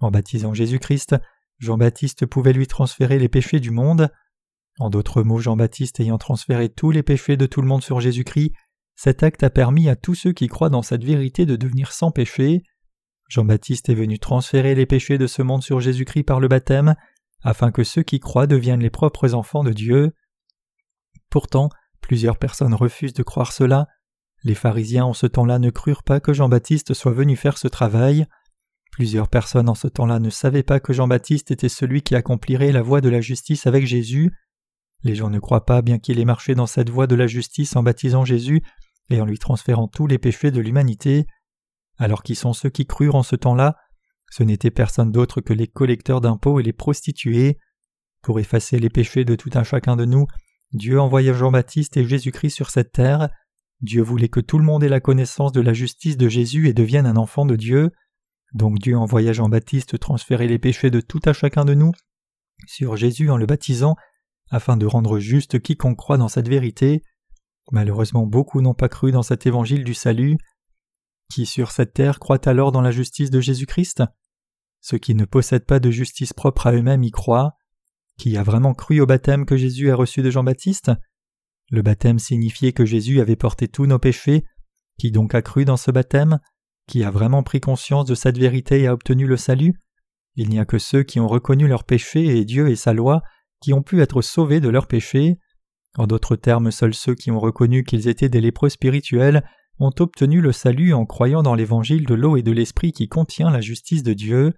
[0.00, 1.16] En baptisant Jésus-Christ,
[1.58, 4.10] Jean-Baptiste pouvait lui transférer les péchés du monde.
[4.78, 8.52] En d'autres mots, Jean-Baptiste ayant transféré tous les péchés de tout le monde sur Jésus-Christ,
[8.96, 12.10] cet acte a permis à tous ceux qui croient dans cette vérité de devenir sans
[12.10, 12.62] péché.
[13.32, 16.96] Jean-Baptiste est venu transférer les péchés de ce monde sur Jésus-Christ par le baptême,
[17.40, 20.12] afin que ceux qui croient deviennent les propres enfants de Dieu.
[21.30, 21.70] Pourtant,
[22.02, 23.88] plusieurs personnes refusent de croire cela.
[24.44, 28.26] Les pharisiens en ce temps-là ne crurent pas que Jean-Baptiste soit venu faire ce travail.
[28.90, 32.82] Plusieurs personnes en ce temps-là ne savaient pas que Jean-Baptiste était celui qui accomplirait la
[32.82, 34.30] voie de la justice avec Jésus.
[35.04, 37.76] Les gens ne croient pas bien qu'il ait marché dans cette voie de la justice
[37.76, 38.62] en baptisant Jésus
[39.08, 41.26] et en lui transférant tous les péchés de l'humanité.
[41.98, 43.76] Alors qui sont ceux qui crurent en ce temps-là?
[44.30, 47.58] Ce n'étaient personne d'autre que les collecteurs d'impôts et les prostituées.
[48.22, 50.26] Pour effacer les péchés de tout un chacun de nous,
[50.72, 53.28] Dieu envoya Jean-Baptiste et Jésus-Christ sur cette terre.
[53.82, 56.72] Dieu voulait que tout le monde ait la connaissance de la justice de Jésus et
[56.72, 57.90] devienne un enfant de Dieu.
[58.54, 61.92] Donc Dieu envoya Jean-Baptiste transférer les péchés de tout à chacun de nous
[62.66, 63.96] sur Jésus en le baptisant
[64.50, 67.02] afin de rendre juste quiconque croit dans cette vérité.
[67.70, 70.36] Malheureusement beaucoup n'ont pas cru dans cet évangile du salut.
[71.32, 74.02] Qui sur cette terre croit alors dans la justice de Jésus-Christ?
[74.82, 77.56] Ceux qui ne possèdent pas de justice propre à eux-mêmes y croient.
[78.18, 80.90] Qui a vraiment cru au baptême que Jésus a reçu de Jean-Baptiste?
[81.70, 84.44] Le baptême signifiait que Jésus avait porté tous nos péchés.
[84.98, 86.38] Qui donc a cru dans ce baptême?
[86.86, 89.72] Qui a vraiment pris conscience de cette vérité et a obtenu le salut?
[90.34, 93.22] Il n'y a que ceux qui ont reconnu leurs péchés et Dieu et sa loi
[93.62, 95.38] qui ont pu être sauvés de leurs péchés.
[95.96, 99.42] En d'autres termes, seuls ceux qui ont reconnu qu'ils étaient des lépreux spirituels
[99.78, 103.50] ont obtenu le salut en croyant dans l'évangile de l'eau et de l'esprit qui contient
[103.50, 104.52] la justice de Dieu.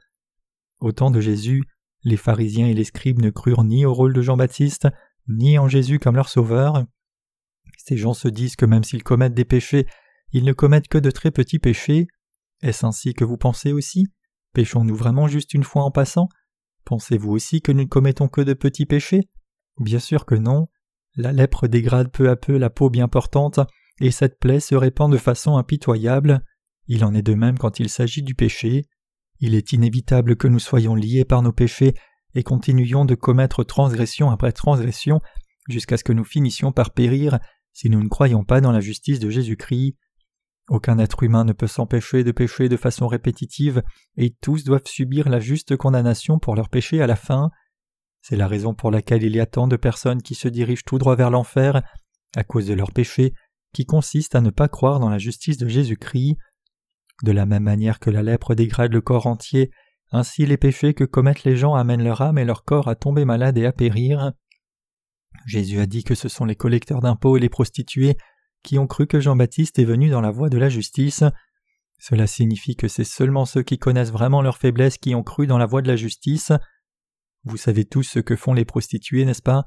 [0.81, 1.64] Au temps de Jésus,
[2.03, 4.88] les pharisiens et les scribes ne crurent ni au rôle de Jean-Baptiste,
[5.29, 6.85] ni en Jésus comme leur sauveur.
[7.79, 9.87] Ces gens se disent que même s'ils commettent des péchés,
[10.33, 12.07] ils ne commettent que de très petits péchés.
[12.62, 14.07] Est-ce ainsi que vous pensez aussi?
[14.53, 16.29] Péchons-nous vraiment juste une fois en passant?
[16.85, 19.29] Pensez-vous aussi que nous ne commettons que de petits péchés?
[19.79, 20.68] Bien sûr que non.
[21.16, 23.61] La lèpre dégrade peu à peu la peau bien portante,
[24.00, 26.44] et cette plaie se répand de façon impitoyable.
[26.87, 28.87] Il en est de même quand il s'agit du péché.
[29.40, 31.94] Il est inévitable que nous soyons liés par nos péchés
[32.35, 35.20] et continuions de commettre transgression après transgression
[35.68, 37.38] jusqu'à ce que nous finissions par périr
[37.72, 39.96] si nous ne croyons pas dans la justice de Jésus-Christ.
[40.68, 43.83] Aucun être humain ne peut s'empêcher de pécher de façon répétitive,
[44.16, 47.50] et tous doivent subir la juste condamnation pour leurs péchés à la fin.
[48.22, 50.96] C'est la raison pour laquelle il y a tant de personnes qui se dirigent tout
[50.96, 51.83] droit vers l'enfer
[52.35, 53.35] à cause de leurs péchés,
[53.74, 56.37] qui consiste à ne pas croire dans la justice de Jésus-Christ.
[57.22, 59.70] De la même manière que la lèpre dégrade le corps entier,
[60.10, 63.24] ainsi les péchés que commettent les gens amènent leur âme et leur corps à tomber
[63.24, 64.32] malade et à périr.
[65.46, 68.16] Jésus a dit que ce sont les collecteurs d'impôts et les prostituées
[68.62, 71.22] qui ont cru que Jean-Baptiste est venu dans la voie de la justice.
[71.98, 75.58] Cela signifie que c'est seulement ceux qui connaissent vraiment leur faiblesse qui ont cru dans
[75.58, 76.52] la voie de la justice.
[77.44, 79.64] Vous savez tous ce que font les prostituées, n'est-ce pas?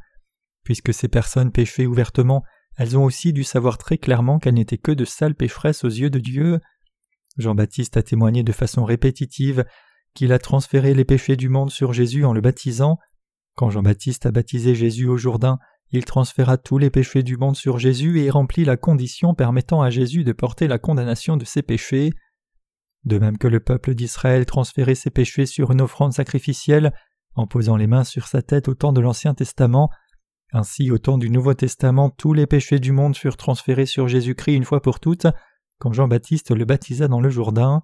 [0.63, 2.43] Puisque ces personnes péchaient ouvertement,
[2.77, 6.09] elles ont aussi dû savoir très clairement qu'elles n'étaient que de sales pécheresses aux yeux
[6.09, 6.59] de Dieu.
[7.37, 9.65] Jean-Baptiste a témoigné de façon répétitive
[10.13, 12.97] qu'il a transféré les péchés du monde sur Jésus en le baptisant.
[13.55, 15.57] Quand Jean-Baptiste a baptisé Jésus au Jourdain,
[15.91, 19.89] il transféra tous les péchés du monde sur Jésus et remplit la condition permettant à
[19.89, 22.11] Jésus de porter la condamnation de ses péchés.
[23.05, 26.91] De même que le peuple d'Israël transférait ses péchés sur une offrande sacrificielle
[27.35, 29.89] en posant les mains sur sa tête au temps de l'Ancien Testament,
[30.53, 34.55] ainsi au temps du Nouveau Testament tous les péchés du monde furent transférés sur Jésus-Christ
[34.55, 35.27] une fois pour toutes,
[35.79, 37.83] quand Jean-Baptiste le baptisa dans le Jourdain.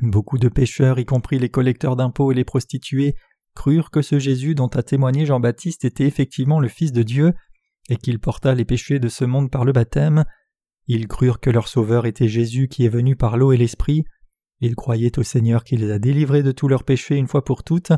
[0.00, 3.16] Beaucoup de pécheurs, y compris les collecteurs d'impôts et les prostituées,
[3.54, 7.32] crurent que ce Jésus dont a témoigné Jean-Baptiste était effectivement le Fils de Dieu,
[7.88, 10.24] et qu'il porta les péchés de ce monde par le baptême.
[10.86, 14.04] Ils crurent que leur Sauveur était Jésus qui est venu par l'eau et l'Esprit.
[14.60, 17.64] Ils croyaient au Seigneur qui les a délivrés de tous leurs péchés une fois pour
[17.64, 17.92] toutes.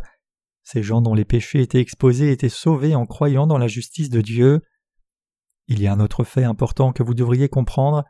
[0.70, 4.20] Ces gens dont les péchés étaient exposés étaient sauvés en croyant dans la justice de
[4.20, 4.60] Dieu.
[5.66, 8.04] Il y a un autre fait important que vous devriez comprendre.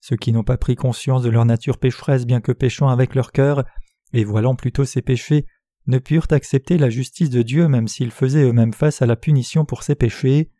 [0.00, 3.30] Ceux qui n'ont pas pris conscience de leur nature pécheresse bien que péchant avec leur
[3.30, 3.62] cœur,
[4.14, 5.44] et voilant plutôt ces péchés,
[5.86, 9.66] ne purent accepter la justice de Dieu même s'ils faisaient eux-mêmes face à la punition
[9.66, 10.50] pour ces péchés.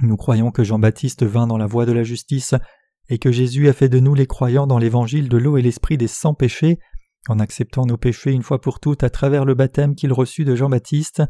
[0.00, 2.56] Nous croyons que Jean-Baptiste vint dans la voie de la justice
[3.08, 5.98] et que Jésus a fait de nous les croyants dans l'évangile de l'eau et l'esprit
[5.98, 6.80] des sans péchés
[7.28, 10.56] en acceptant nos péchés une fois pour toutes à travers le baptême qu'il reçut de
[10.56, 11.22] Jean-Baptiste.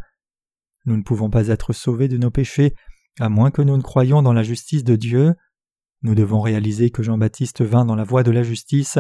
[0.87, 2.75] Nous ne pouvons pas être sauvés de nos péchés
[3.21, 5.35] à moins que nous ne croyions dans la justice de Dieu.
[6.03, 8.99] Nous devons réaliser que Jean-Baptiste vint dans la voie de la justice.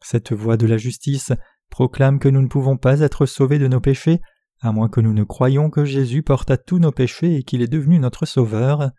[0.00, 1.32] Cette voie de la justice
[1.70, 4.20] proclame que nous ne pouvons pas être sauvés de nos péchés,
[4.60, 7.68] à moins que nous ne croyions que Jésus porta tous nos péchés et qu'il est
[7.68, 8.90] devenu notre Sauveur.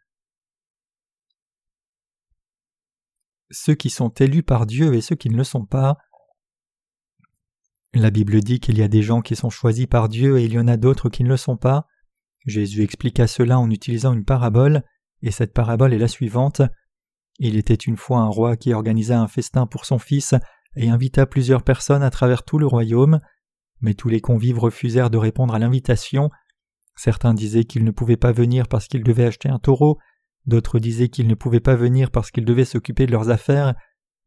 [3.50, 5.98] Ceux qui sont élus par Dieu et ceux qui ne le sont pas.
[7.94, 10.54] La Bible dit qu'il y a des gens qui sont choisis par Dieu et il
[10.54, 11.86] y en a d'autres qui ne le sont pas.
[12.46, 14.84] Jésus expliqua cela en utilisant une parabole,
[15.22, 16.64] et cette parabole est la suivante.
[17.40, 20.34] Il était une fois un roi qui organisa un festin pour son fils
[20.76, 23.22] et invita plusieurs personnes à travers tout le royaume,
[23.82, 26.32] mais tous les convives refusèrent de répondre à l'invitation.
[26.96, 30.00] Certains disaient qu'ils ne pouvaient pas venir parce qu'ils devaient acheter un taureau,
[30.46, 33.76] d'autres disaient qu'ils ne pouvaient pas venir parce qu'ils devaient s'occuper de leurs affaires,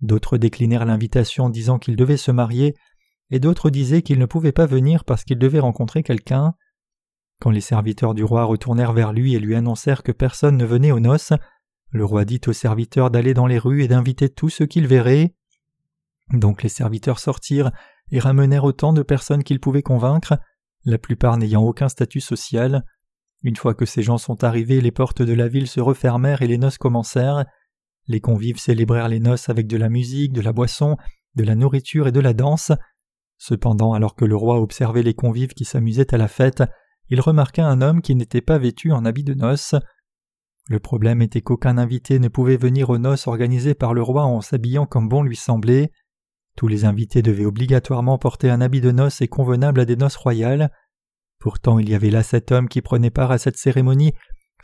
[0.01, 2.75] d'autres déclinèrent l'invitation disant qu'ils devaient se marier,
[3.31, 6.55] et d'autres disaient qu'ils ne pouvaient pas venir parce qu'ils devaient rencontrer quelqu'un.
[7.41, 10.93] Quand les serviteurs du roi retournèrent vers lui et lui annoncèrent que personne ne venait
[10.93, 11.33] aux noces,
[11.91, 15.35] le roi dit aux serviteurs d'aller dans les rues et d'inviter tous ceux qu'ils verraient.
[16.33, 17.71] Donc les serviteurs sortirent
[18.11, 20.39] et ramenèrent autant de personnes qu'ils pouvaient convaincre,
[20.85, 22.85] la plupart n'ayant aucun statut social.
[23.43, 26.47] Une fois que ces gens sont arrivés, les portes de la ville se refermèrent et
[26.47, 27.45] les noces commencèrent.
[28.09, 30.97] Les convives célébrèrent les noces avec de la musique, de la boisson,
[31.35, 32.73] de la nourriture et de la danse.
[33.39, 36.63] Cependant, alors que le roi observait les convives qui s'amusaient à la fête,
[37.09, 39.75] il remarqua un homme qui n'était pas vêtu en habit de noces.
[40.69, 44.41] Le problème était qu'aucun invité ne pouvait venir aux noces organisées par le roi en
[44.41, 45.93] s'habillant comme bon lui semblait.
[46.57, 50.17] Tous les invités devaient obligatoirement porter un habit de noces et convenable à des noces
[50.17, 50.73] royales.
[51.39, 54.15] Pourtant il y avait là cet homme qui prenait part à cette cérémonie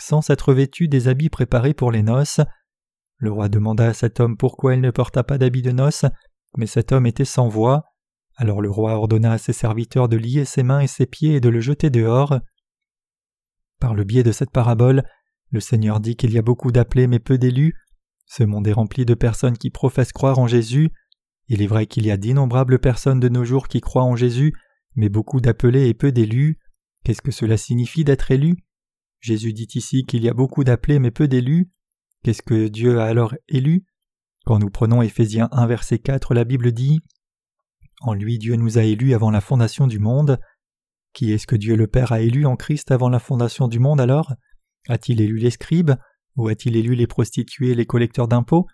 [0.00, 2.40] sans s'être vêtu des habits préparés pour les noces.
[3.18, 6.06] Le roi demanda à cet homme pourquoi il ne porta pas d'habit de noces,
[6.56, 7.84] mais cet homme était sans voix.
[8.36, 11.40] Alors le roi ordonna à ses serviteurs de lier ses mains et ses pieds et
[11.40, 12.40] de le jeter dehors.
[13.78, 15.04] Par le biais de cette parabole,
[15.50, 17.74] le Seigneur dit qu'il y a beaucoup d'appelés mais peu d'élus.
[18.26, 20.90] Ce monde est rempli de personnes qui professent croire en Jésus.
[21.48, 24.54] Il est vrai qu'il y a d'innombrables personnes de nos jours qui croient en Jésus,
[24.94, 26.58] mais beaucoup d'appelés et peu d'élus.
[27.04, 28.56] Qu'est-ce que cela signifie d'être élu?
[29.20, 31.70] Jésus dit ici qu'il y a beaucoup d'appelés mais peu d'élus.
[32.22, 33.84] Qu'est-ce que Dieu a alors élu?
[34.44, 37.00] Quand nous prenons Éphésiens 1 verset 4, la Bible dit
[38.04, 40.38] En lui Dieu nous a élus avant la fondation du monde.
[41.12, 44.00] Qui est-ce que Dieu le Père a élu en Christ avant la fondation du monde
[44.00, 44.34] alors?
[44.88, 45.92] A-t-il élu les scribes?
[46.36, 48.66] Ou a-t-il élu les prostituées et les collecteurs d'impôts?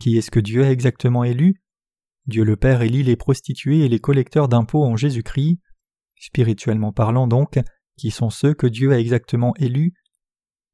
[0.00, 1.62] Qui est-ce que Dieu a exactement élu?
[2.26, 5.60] Dieu le Père élit les prostituées et les collecteurs d'impôts en Jésus-Christ.
[6.18, 7.60] Spirituellement parlant donc,
[7.96, 9.94] qui sont ceux que Dieu a exactement élus?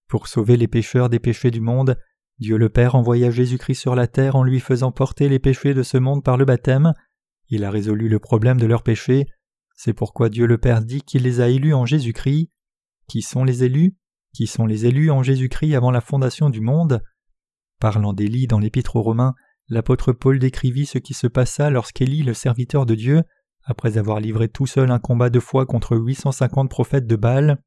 [0.09, 1.99] Pour sauver les pécheurs des péchés du monde,
[2.39, 5.83] Dieu le Père envoya Jésus-Christ sur la terre en lui faisant porter les péchés de
[5.83, 6.95] ce monde par le baptême.
[7.49, 9.27] Il a résolu le problème de leurs péchés.
[9.75, 12.51] C'est pourquoi Dieu le Père dit qu'il les a élus en Jésus-Christ.
[13.09, 13.97] Qui sont les élus?
[14.35, 17.03] Qui sont les élus en Jésus-Christ avant la fondation du monde?
[17.81, 19.35] Parlant d'Élie dans l'Épître aux Romains,
[19.69, 23.23] l'apôtre Paul décrivit ce qui se passa lorsqu'Élie, le serviteur de Dieu,
[23.65, 27.63] après avoir livré tout seul un combat de foi contre 850 prophètes de Baal,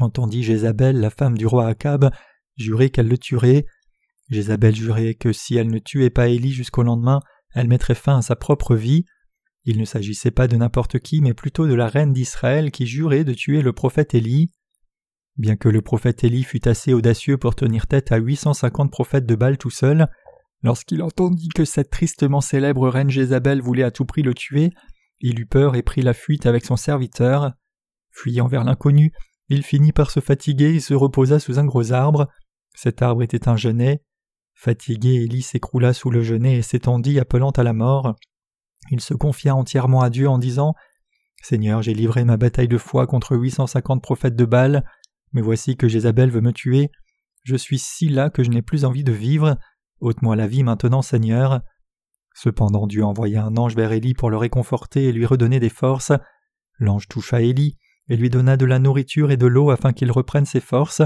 [0.00, 2.10] entendit Jézabel, la femme du roi Akab,
[2.56, 3.66] jurer qu'elle le tuerait.
[4.30, 7.20] Jézabel jurait que si elle ne tuait pas Élie jusqu'au lendemain,
[7.54, 9.04] elle mettrait fin à sa propre vie.
[9.64, 13.24] Il ne s'agissait pas de n'importe qui, mais plutôt de la reine d'Israël qui jurait
[13.24, 14.50] de tuer le prophète Élie.
[15.36, 19.34] Bien que le prophète Élie fût assez audacieux pour tenir tête à 850 prophètes de
[19.34, 20.08] Baal tout seul,
[20.62, 24.70] lorsqu'il entendit que cette tristement célèbre reine Jézabel voulait à tout prix le tuer,
[25.20, 27.52] il eut peur et prit la fuite avec son serviteur.
[28.10, 29.12] Fuyant vers l'inconnu,
[29.48, 32.28] il finit par se fatiguer et se reposa sous un gros arbre.
[32.74, 34.02] Cet arbre était un genêt.
[34.54, 38.16] Fatigué, Élie s'écroula sous le genêt et s'étendit appelant à la mort.
[38.90, 40.74] Il se confia entièrement à Dieu en disant
[41.42, 44.84] Seigneur, j'ai livré ma bataille de foi contre huit cent cinquante prophètes de Baal,
[45.32, 46.90] mais voici que Jézabel veut me tuer.
[47.42, 49.58] Je suis si là que je n'ai plus envie de vivre.
[50.00, 51.60] ôte-moi la vie maintenant, Seigneur.
[52.34, 56.12] Cependant Dieu envoya un ange vers Élie pour le réconforter et lui redonner des forces.
[56.78, 57.76] L'ange toucha Élie
[58.08, 61.02] et lui donna de la nourriture et de l'eau afin qu'il reprenne ses forces.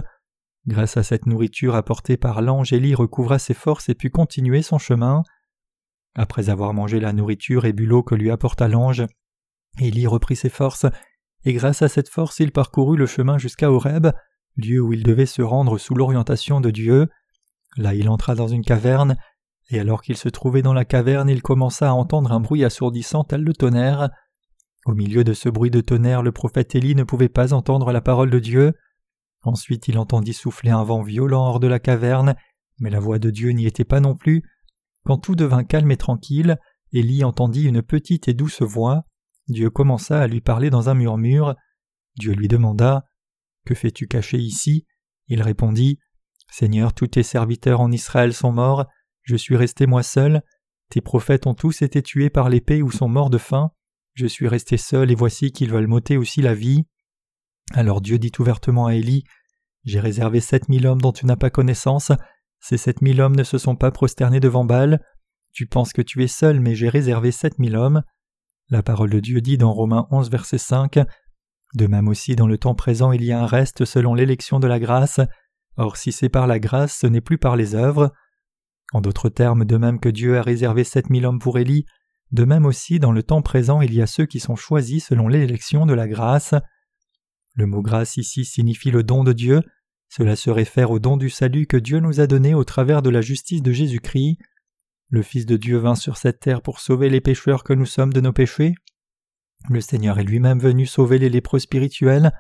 [0.69, 4.77] Grâce à cette nourriture apportée par l'ange, Élie recouvra ses forces et put continuer son
[4.77, 5.23] chemin.
[6.15, 9.07] Après avoir mangé la nourriture et bu l'eau que lui apporta l'ange,
[9.81, 10.85] Élie reprit ses forces,
[11.47, 14.09] et grâce à cette force il parcourut le chemin jusqu'à Horeb,
[14.59, 17.09] lieu où il devait se rendre sous l'orientation de Dieu.
[17.79, 19.17] Là il entra dans une caverne,
[19.71, 23.25] et alors qu'il se trouvait dans la caverne, il commença à entendre un bruit assourdissant
[23.25, 24.11] tel le tonnerre.
[24.85, 28.03] Au milieu de ce bruit de tonnerre, le prophète Élie ne pouvait pas entendre la
[28.03, 28.75] parole de Dieu.
[29.43, 32.35] Ensuite il entendit souffler un vent violent hors de la caverne,
[32.81, 34.43] mais la voix de Dieu n'y était pas non plus.
[35.05, 36.59] Quand tout devint calme et tranquille,
[36.93, 39.05] Élie entendit une petite et douce voix.
[39.49, 41.55] Dieu commença à lui parler dans un murmure.
[42.17, 43.05] Dieu lui demanda
[43.65, 44.87] Que fais-tu caché ici?
[45.29, 45.99] Il répondit
[46.51, 48.87] Seigneur, tous tes serviteurs en Israël sont morts,
[49.23, 50.43] je suis resté moi seul,
[50.89, 53.71] tes prophètes ont tous été tués par l'épée ou sont morts de faim,
[54.15, 56.87] je suis resté seul et voici qu'ils veulent m'ôter aussi la vie.
[57.75, 59.25] Alors Dieu dit ouvertement à Élie
[59.85, 62.13] J'ai réservé sept mille hommes dont tu n'as pas connaissance,
[62.61, 65.01] ces sept mille hommes ne se sont pas prosternés devant Baal,
[65.53, 68.03] tu penses que tu es seul, mais j'ai réservé sept mille hommes.
[68.71, 70.99] La parole de Dieu dit dans Romains 11, verset 5
[71.75, 74.67] De même aussi dans le temps présent il y a un reste selon l'élection de
[74.67, 75.21] la grâce,
[75.77, 78.13] or si c'est par la grâce ce n'est plus par les œuvres.
[78.93, 81.85] En d'autres termes, de même que Dieu a réservé sept mille hommes pour Élie,
[82.31, 85.29] de même aussi dans le temps présent il y a ceux qui sont choisis selon
[85.29, 86.55] l'élection de la grâce.
[87.59, 89.63] Le mot grâce ici signifie le don de Dieu,
[90.09, 93.11] cela se réfère au don du salut que Dieu nous a donné au travers de
[93.11, 94.39] la justice de Jésus-Christ.
[95.11, 98.13] Le Fils de Dieu vint sur cette terre pour sauver les pécheurs que nous sommes
[98.13, 98.77] de nos péchés.
[99.71, 102.31] Le Seigneur est lui-même venu sauver les lépreux spirituels,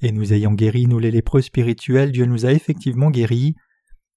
[0.00, 3.56] et nous ayant guéri nous les lépreux spirituels, Dieu nous a effectivement guéris.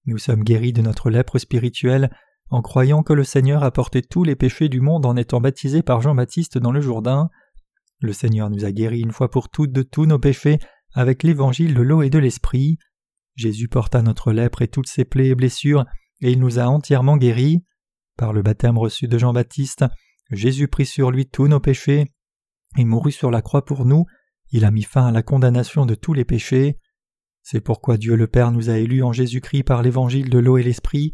[0.06, 2.08] Nous sommes guéris de notre lèpre spirituelle
[2.48, 5.82] en croyant que le Seigneur a porté tous les péchés du monde en étant baptisé
[5.82, 7.28] par Jean-Baptiste dans le Jourdain.
[8.00, 10.58] Le Seigneur nous a guéris une fois pour toutes de tous nos péchés
[10.94, 12.78] avec l'évangile de l'eau et de l'esprit.
[13.36, 15.84] Jésus porta notre lèpre et toutes ses plaies et blessures,
[16.20, 17.64] et il nous a entièrement guéris.
[18.16, 19.84] Par le baptême reçu de Jean-Baptiste,
[20.30, 22.06] Jésus prit sur lui tous nos péchés,
[22.78, 24.06] et mourut sur la croix pour nous,
[24.50, 26.78] il a mis fin à la condamnation de tous les péchés.
[27.42, 30.62] C'est pourquoi Dieu le Père nous a élus en Jésus-Christ par l'évangile de l'eau et
[30.62, 31.12] l'esprit.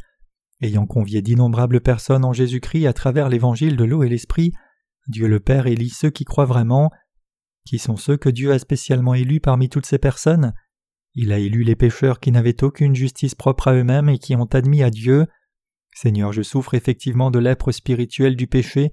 [0.60, 4.52] Ayant convié d'innombrables personnes en Jésus-Christ à travers l'évangile de l'eau et l'esprit,
[5.08, 6.90] Dieu le Père élit ceux qui croient vraiment.
[7.64, 10.52] Qui sont ceux que Dieu a spécialement élus parmi toutes ces personnes
[11.14, 14.46] Il a élu les pécheurs qui n'avaient aucune justice propre à eux-mêmes et qui ont
[14.46, 15.26] admis à Dieu.
[15.94, 18.90] Seigneur, je souffre effectivement de l'être spirituelle du péché,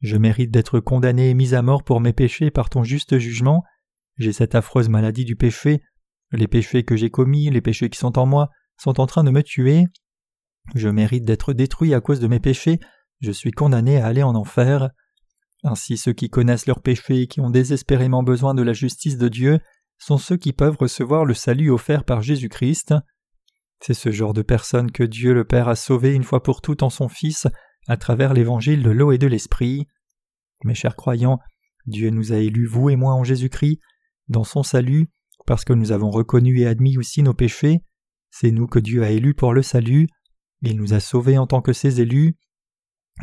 [0.00, 3.62] je mérite d'être condamné et mis à mort pour mes péchés par ton juste jugement,
[4.18, 5.82] j'ai cette affreuse maladie du péché,
[6.32, 9.30] les péchés que j'ai commis, les péchés qui sont en moi, sont en train de
[9.30, 9.84] me tuer.
[10.74, 12.80] Je mérite d'être détruit à cause de mes péchés,
[13.20, 14.90] je suis condamné à aller en enfer.
[15.64, 19.28] Ainsi ceux qui connaissent leurs péchés et qui ont désespérément besoin de la justice de
[19.28, 19.60] Dieu
[19.98, 22.94] sont ceux qui peuvent recevoir le salut offert par Jésus-Christ.
[23.80, 26.82] C'est ce genre de personnes que Dieu le Père a sauvé une fois pour toutes
[26.82, 27.46] en son Fils
[27.88, 29.86] à travers l'évangile de l'eau et de l'esprit.
[30.64, 31.38] Mes chers croyants,
[31.86, 33.80] Dieu nous a élus, vous et moi, en Jésus-Christ,
[34.28, 35.10] dans son salut,
[35.46, 37.80] parce que nous avons reconnu et admis aussi nos péchés,
[38.30, 40.08] c'est nous que Dieu a élus pour le salut,
[40.62, 42.36] il nous a sauvés en tant que ses élus.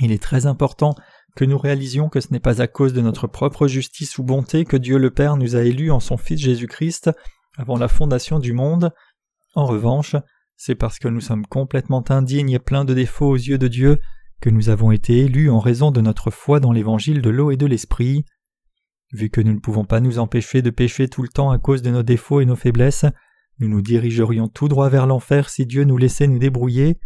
[0.02, 0.94] Il est très important
[1.36, 4.66] que nous réalisions que ce n'est pas à cause de notre propre justice ou bonté
[4.66, 7.12] que Dieu le Père nous a élus en son Fils Jésus-Christ
[7.58, 8.92] avant la fondation du monde.
[9.56, 10.16] En revanche,
[10.56, 14.00] c'est parce que nous sommes complètement indignes et pleins de défauts aux yeux de Dieu
[14.42, 17.58] que nous avons été élus en raison de notre foi dans l'évangile de l'eau et
[17.58, 18.26] de l'esprit.
[19.12, 21.82] Vu que nous ne pouvons pas nous empêcher de pécher tout le temps à cause
[21.82, 23.06] de nos défauts et nos faiblesses,
[23.60, 27.00] nous nous dirigerions tout droit vers l'enfer si Dieu nous laissait nous débrouiller.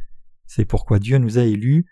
[0.45, 1.85] C'est pourquoi Dieu nous a élus.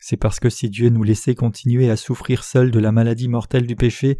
[0.00, 3.66] C'est parce que si Dieu nous laissait continuer à souffrir seuls de la maladie mortelle
[3.66, 4.16] du péché,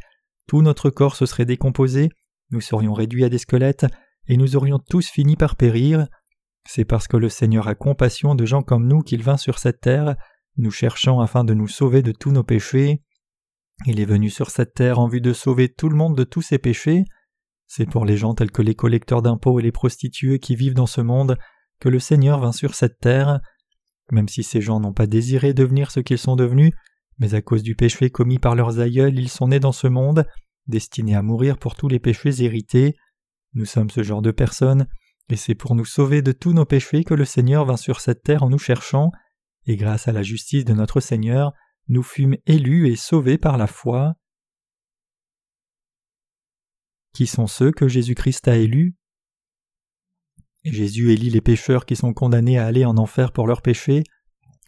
[0.47, 2.11] tout notre corps se serait décomposé,
[2.51, 3.87] nous serions réduits à des squelettes,
[4.29, 6.07] et nous aurions tous fini par périr.
[6.69, 9.81] C'est parce que le Seigneur a compassion de gens comme nous qu'il vint sur cette
[9.81, 10.17] terre,
[10.57, 13.03] nous cherchant afin de nous sauver de tous nos péchés.
[13.87, 16.43] Il est venu sur cette terre en vue de sauver tout le monde de tous
[16.43, 17.05] ses péchés.
[17.67, 20.87] C'est pour les gens tels que les collecteurs d'impôts et les prostituées qui vivent dans
[20.87, 21.39] ce monde
[21.81, 23.41] que le Seigneur vint sur cette terre.
[24.13, 26.73] Même si ces gens n'ont pas désiré devenir ce qu'ils sont devenus,
[27.19, 30.27] mais à cause du péché commis par leurs aïeuls, ils sont nés dans ce monde,
[30.67, 32.97] destinés à mourir pour tous les péchés hérités.
[33.55, 34.87] Nous sommes ce genre de personnes,
[35.29, 38.23] et c'est pour nous sauver de tous nos péchés que le Seigneur vint sur cette
[38.23, 39.11] terre en nous cherchant,
[39.67, 41.53] et grâce à la justice de notre Seigneur,
[41.89, 44.15] nous fûmes élus et sauvés par la foi.
[47.13, 48.97] Qui sont ceux que Jésus-Christ a élus?
[50.65, 54.05] Jésus élit les pécheurs qui sont condamnés à aller en enfer pour leurs péchés.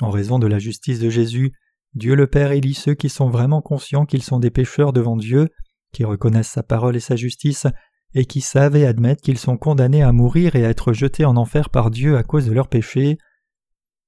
[0.00, 1.52] En raison de la justice de Jésus,
[1.94, 5.50] Dieu le Père élit ceux qui sont vraiment conscients qu'ils sont des pécheurs devant Dieu,
[5.92, 7.66] qui reconnaissent sa parole et sa justice,
[8.14, 11.36] et qui savent et admettent qu'ils sont condamnés à mourir et à être jetés en
[11.36, 13.18] enfer par Dieu à cause de leurs péchés.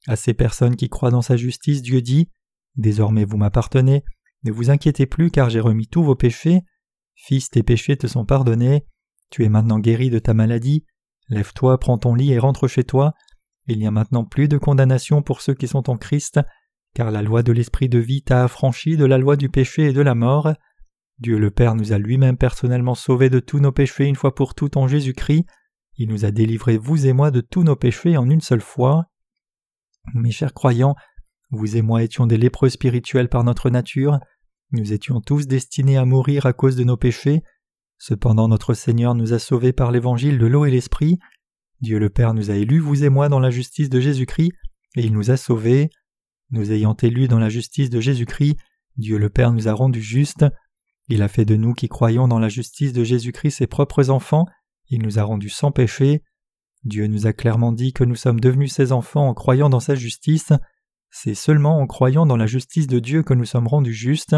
[0.06, 2.28] À ces personnes qui croient dans sa justice, Dieu dit
[2.76, 4.04] Désormais vous m'appartenez,
[4.44, 6.60] ne vous inquiétez plus car j'ai remis tous vos péchés.
[7.14, 8.86] Fils, tes péchés te sont pardonnés.
[9.30, 10.84] Tu es maintenant guéri de ta maladie.
[11.28, 13.14] Lève-toi, prends ton lit et rentre chez toi.
[13.66, 16.40] Il n'y a maintenant plus de condamnation pour ceux qui sont en Christ,
[16.94, 19.92] car la loi de l'Esprit de vie t'a affranchi de la loi du péché et
[19.92, 20.52] de la mort.
[21.18, 24.54] Dieu le Père nous a lui-même personnellement sauvés de tous nos péchés une fois pour
[24.54, 25.46] toutes en Jésus-Christ.
[25.96, 29.06] Il nous a délivrés, vous et moi, de tous nos péchés en une seule fois.
[30.12, 30.96] Mes chers croyants,
[31.50, 34.18] vous et moi étions des lépreux spirituels par notre nature,
[34.72, 37.42] nous étions tous destinés à mourir à cause de nos péchés,
[38.06, 41.18] cependant notre Seigneur nous a sauvés par l'évangile de l'eau et l'esprit,
[41.80, 44.52] Dieu le Père nous a élus, vous et moi, dans la justice de Jésus-Christ,
[44.96, 45.88] et il nous a sauvés.
[46.50, 48.58] Nous ayant élus dans la justice de Jésus-Christ,
[48.98, 50.44] Dieu le Père nous a rendus justes,
[51.08, 54.44] il a fait de nous qui croyons dans la justice de Jésus-Christ ses propres enfants,
[54.90, 56.22] il nous a rendus sans péché,
[56.84, 59.94] Dieu nous a clairement dit que nous sommes devenus ses enfants en croyant dans sa
[59.94, 60.52] justice,
[61.10, 64.36] c'est seulement en croyant dans la justice de Dieu que nous sommes rendus justes.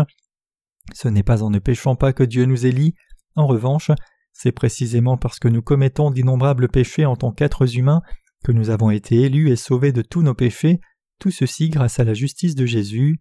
[0.95, 2.95] Ce n'est pas en ne péchant pas que Dieu nous élit,
[3.37, 3.91] en revanche,
[4.33, 8.03] c'est précisément parce que nous commettons d'innombrables péchés en tant qu'êtres humains
[8.45, 10.81] que nous avons été élus et sauvés de tous nos péchés,
[11.19, 13.21] tout ceci grâce à la justice de Jésus.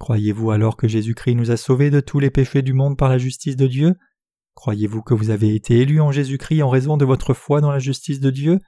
[0.00, 3.18] Croyez-vous alors que Jésus-Christ nous a sauvés de tous les péchés du monde par la
[3.18, 3.94] justice de Dieu?
[4.54, 7.78] Croyez-vous que vous avez été élus en Jésus-Christ en raison de votre foi dans la
[7.78, 8.58] justice de Dieu?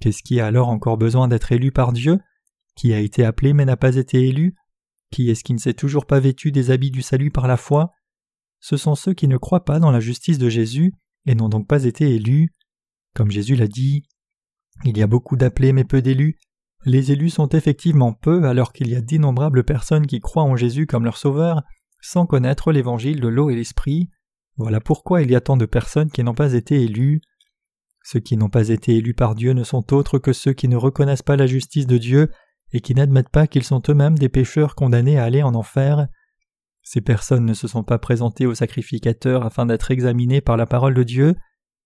[0.00, 2.18] Qu'est-ce qui a alors encore besoin d'être élu par Dieu?
[2.76, 4.54] Qui a été appelé mais n'a pas été élu?
[5.10, 7.92] Qui est-ce qui ne s'est toujours pas vêtu des habits du salut par la foi?
[8.60, 10.94] Ce sont ceux qui ne croient pas dans la justice de Jésus
[11.26, 12.54] et n'ont donc pas été élus.
[13.14, 14.04] Comme Jésus l'a dit,
[14.84, 16.38] il y a beaucoup d'appelés mais peu d'élus.
[16.84, 20.86] Les élus sont effectivement peu alors qu'il y a d'innombrables personnes qui croient en Jésus
[20.86, 21.62] comme leur sauveur
[22.00, 24.10] sans connaître l'évangile de l'eau et l'esprit.
[24.56, 27.20] Voilà pourquoi il y a tant de personnes qui n'ont pas été élues.
[28.04, 30.76] Ceux qui n'ont pas été élus par Dieu ne sont autres que ceux qui ne
[30.76, 32.30] reconnaissent pas la justice de Dieu
[32.72, 36.08] et qui n'admettent pas qu'ils sont eux-mêmes des pécheurs condamnés à aller en enfer.
[36.90, 40.94] Ces personnes ne se sont pas présentées au sacrificateur afin d'être examinées par la parole
[40.94, 41.34] de Dieu.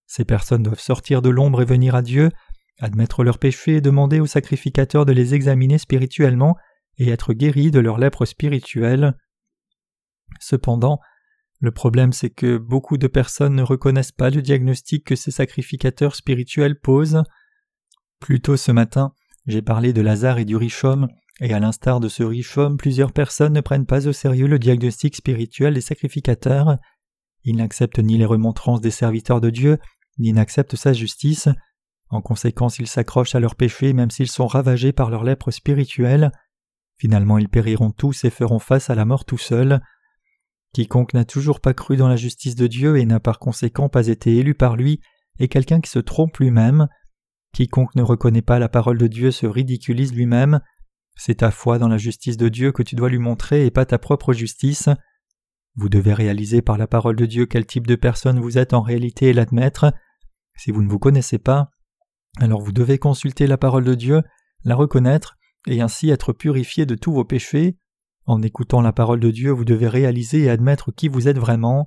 [0.07, 2.31] Ces personnes doivent sortir de l'ombre et venir à Dieu,
[2.79, 6.57] admettre leurs péchés et demander au sacrificateur de les examiner spirituellement
[6.99, 9.17] et être guéris de leur lèpre spirituelle.
[10.39, 11.01] Cependant,
[11.59, 16.15] le problème c'est que beaucoup de personnes ne reconnaissent pas le diagnostic que ces sacrificateurs
[16.15, 17.25] spirituels posent.
[18.21, 19.15] Plus tôt ce matin,
[19.49, 21.09] j'ai parlé de Lazare et du riche homme,
[21.43, 24.61] et à l'instar de ce riche homme, plusieurs personnes ne prennent pas au sérieux le
[24.61, 26.79] diagnostic spirituel des sacrificateurs.
[27.43, 29.79] Ils n'acceptent ni les remontrances des serviteurs de Dieu,
[30.19, 31.49] ni n'acceptent sa justice.
[32.11, 36.31] En conséquence, ils s'accrochent à leurs péchés même s'ils sont ravagés par leur lèpre spirituelle.
[36.97, 39.81] Finalement, ils périront tous et feront face à la mort tout seuls.
[40.73, 44.07] Quiconque n'a toujours pas cru dans la justice de Dieu et n'a par conséquent pas
[44.07, 45.01] été élu par lui
[45.41, 46.87] est quelqu'un qui se trompe lui-même.
[47.53, 50.61] Quiconque ne reconnaît pas la parole de Dieu se ridiculise lui-même.
[51.25, 53.87] C'est ta foi dans la justice de Dieu que tu dois lui montrer et pas
[53.87, 54.89] ta propre justice.
[55.77, 58.81] Vous devez réaliser par la parole de Dieu quel type de personne vous êtes en
[58.81, 59.95] réalité et l'admettre.
[60.57, 61.71] Si vous ne vous connaissez pas,
[62.39, 64.23] alors vous devez consulter la parole de Dieu,
[64.65, 67.79] la reconnaître, et ainsi être purifié de tous vos péchés.
[68.27, 71.87] En écoutant la parole de Dieu, vous devez réaliser et admettre qui vous êtes vraiment.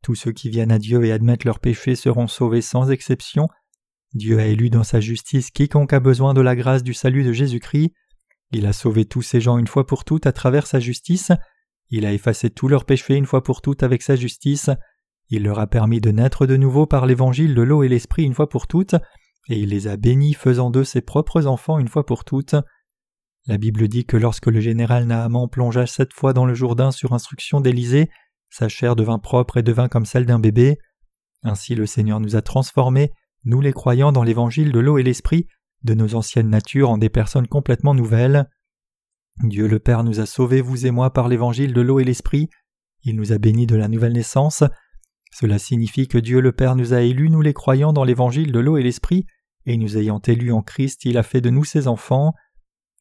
[0.00, 3.48] Tous ceux qui viennent à Dieu et admettent leurs péchés seront sauvés sans exception,
[4.12, 7.32] Dieu a élu dans sa justice quiconque a besoin de la grâce du salut de
[7.32, 7.92] Jésus-Christ.
[8.54, 11.32] Il a sauvé tous ces gens une fois pour toutes à travers sa justice.
[11.90, 14.70] Il a effacé tous leurs péchés une fois pour toutes avec sa justice.
[15.28, 18.32] Il leur a permis de naître de nouveau par l'évangile de l'eau et l'esprit une
[18.32, 18.94] fois pour toutes,
[19.48, 22.54] et il les a bénis faisant d'eux ses propres enfants une fois pour toutes.
[23.46, 27.12] La Bible dit que lorsque le général Naaman plongea sept fois dans le Jourdain sur
[27.12, 28.08] instruction d'Élisée,
[28.50, 30.78] sa chair devint propre et devint comme celle d'un bébé.
[31.42, 33.10] Ainsi le Seigneur nous a transformés,
[33.44, 35.48] nous les croyants dans l'évangile de l'eau et l'esprit,
[35.84, 38.48] de nos anciennes natures en des personnes complètement nouvelles.
[39.42, 42.48] Dieu le Père nous a sauvés, vous et moi, par l'évangile de l'eau et l'esprit.
[43.02, 44.64] Il nous a bénis de la nouvelle naissance.
[45.32, 48.58] Cela signifie que Dieu le Père nous a élus, nous les croyants, dans l'évangile de
[48.60, 49.26] l'eau et l'esprit,
[49.66, 52.34] et nous ayant élus en Christ, il a fait de nous ses enfants.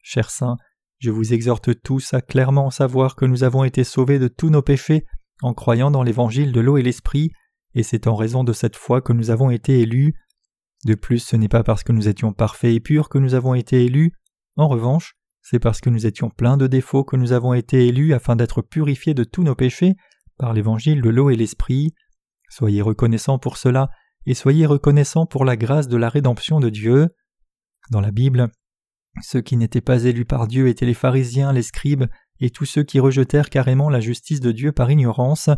[0.02, 0.58] Chers saints,
[1.00, 4.62] je vous exhorte tous à clairement savoir que nous avons été sauvés de tous nos
[4.62, 5.06] péchés
[5.42, 7.32] en croyant dans l'évangile de l'eau et l'esprit,
[7.76, 10.14] et c'est en raison de cette foi que nous avons été élus.
[10.86, 13.54] De plus, ce n'est pas parce que nous étions parfaits et purs que nous avons
[13.54, 14.14] été élus.
[14.58, 18.14] En revanche, c'est parce que nous étions pleins de défauts que nous avons été élus
[18.14, 19.96] afin d'être purifiés de tous nos péchés
[20.38, 21.94] par l'évangile de l'eau et l'esprit.
[22.50, 23.90] Soyez reconnaissants pour cela
[24.26, 27.10] et soyez reconnaissants pour la grâce de la rédemption de Dieu.
[27.92, 28.50] Dans la Bible,
[29.22, 32.06] ceux qui n'étaient pas élus par Dieu étaient les pharisiens, les scribes
[32.40, 35.50] et tous ceux qui rejetèrent carrément la justice de Dieu par ignorance.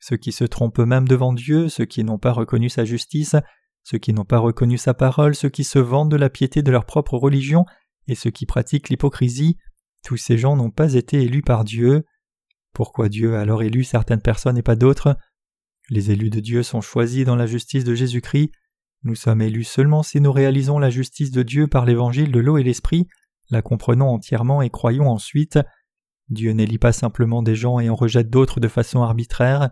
[0.00, 3.36] Ceux qui se trompent eux-mêmes devant Dieu, ceux qui n'ont pas reconnu sa justice,
[3.84, 6.70] ceux qui n'ont pas reconnu sa parole, ceux qui se vantent de la piété de
[6.70, 7.64] leur propre religion
[8.08, 9.58] et ceux qui pratiquent l'hypocrisie,
[10.02, 12.04] tous ces gens n'ont pas été élus par Dieu.
[12.72, 15.16] Pourquoi Dieu a alors élu certaines personnes et pas d'autres?
[15.90, 18.50] Les élus de Dieu sont choisis dans la justice de Jésus-Christ.
[19.02, 22.56] Nous sommes élus seulement si nous réalisons la justice de Dieu par l'évangile de l'eau
[22.56, 23.06] et l'esprit,
[23.50, 25.58] la comprenons entièrement et croyons ensuite.
[26.30, 29.70] Dieu n'élit pas simplement des gens et en rejette d'autres de façon arbitraire.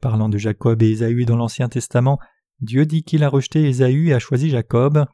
[0.00, 2.18] Parlant de Jacob et Ésaü dans l'Ancien Testament,
[2.62, 5.04] Dieu dit qu'il a rejeté Ésaü et a choisi Jacob.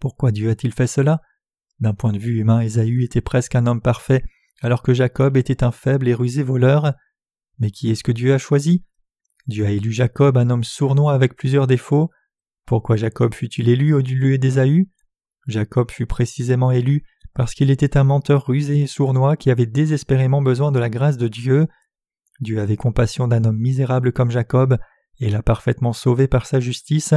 [0.00, 1.20] Pourquoi Dieu a-t-il fait cela?
[1.80, 4.24] D'un point de vue humain, Ésaü était presque un homme parfait,
[4.62, 6.94] alors que Jacob était un faible et rusé voleur.
[7.58, 8.86] Mais qui est-ce que Dieu a choisi?
[9.48, 12.10] Dieu a élu Jacob, un homme sournois avec plusieurs défauts.
[12.64, 14.88] Pourquoi Jacob fut-il élu au lieu d'Ésaü?
[15.46, 17.02] Jacob fut précisément élu
[17.34, 21.18] parce qu'il était un menteur rusé et sournois qui avait désespérément besoin de la grâce
[21.18, 21.66] de Dieu.
[22.40, 24.78] Dieu avait compassion d'un homme misérable comme Jacob
[25.20, 27.14] et l'a parfaitement sauvé par sa justice.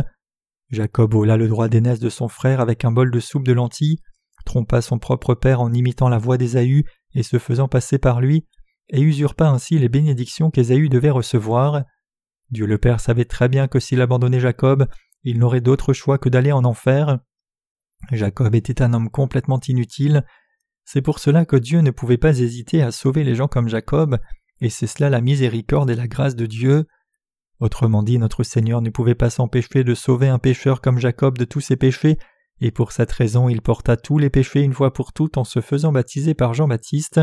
[0.70, 4.00] Jacob vola le droit d'aînesse de son frère avec un bol de soupe de lentilles,
[4.46, 6.86] trompa son propre père en imitant la voix d'Ésaü
[7.16, 8.48] et se faisant passer par lui,
[8.90, 11.84] et usurpa ainsi les bénédictions qu'Ésaü devait recevoir.
[12.50, 14.88] Dieu le Père savait très bien que s'il abandonnait Jacob,
[15.24, 17.20] il n'aurait d'autre choix que d'aller en enfer.
[18.12, 20.26] Jacob était un homme complètement inutile.
[20.86, 24.20] C'est pour cela que Dieu ne pouvait pas hésiter à sauver les gens comme Jacob,
[24.60, 26.86] et c'est cela la miséricorde et la grâce de Dieu.
[27.64, 31.46] Autrement dit, notre Seigneur ne pouvait pas s'empêcher de sauver un pécheur comme Jacob de
[31.46, 32.18] tous ses péchés,
[32.60, 35.62] et pour cette raison il porta tous les péchés une fois pour toutes en se
[35.62, 37.22] faisant baptiser par Jean-Baptiste.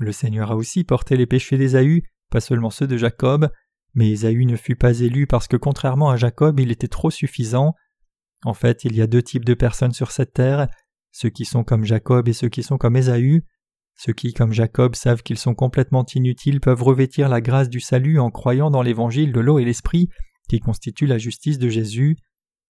[0.00, 3.48] Le Seigneur a aussi porté les péchés d'Ésaü, pas seulement ceux de Jacob,
[3.94, 7.72] mais Ésaü ne fut pas élu parce que contrairement à Jacob il était trop suffisant.
[8.44, 10.66] En fait, il y a deux types de personnes sur cette terre,
[11.12, 13.44] ceux qui sont comme Jacob et ceux qui sont comme Ésaü.
[13.96, 18.18] Ceux qui, comme Jacob, savent qu'ils sont complètement inutiles peuvent revêtir la grâce du salut
[18.18, 20.08] en croyant dans l'évangile de l'eau et l'esprit
[20.48, 22.16] qui constitue la justice de Jésus.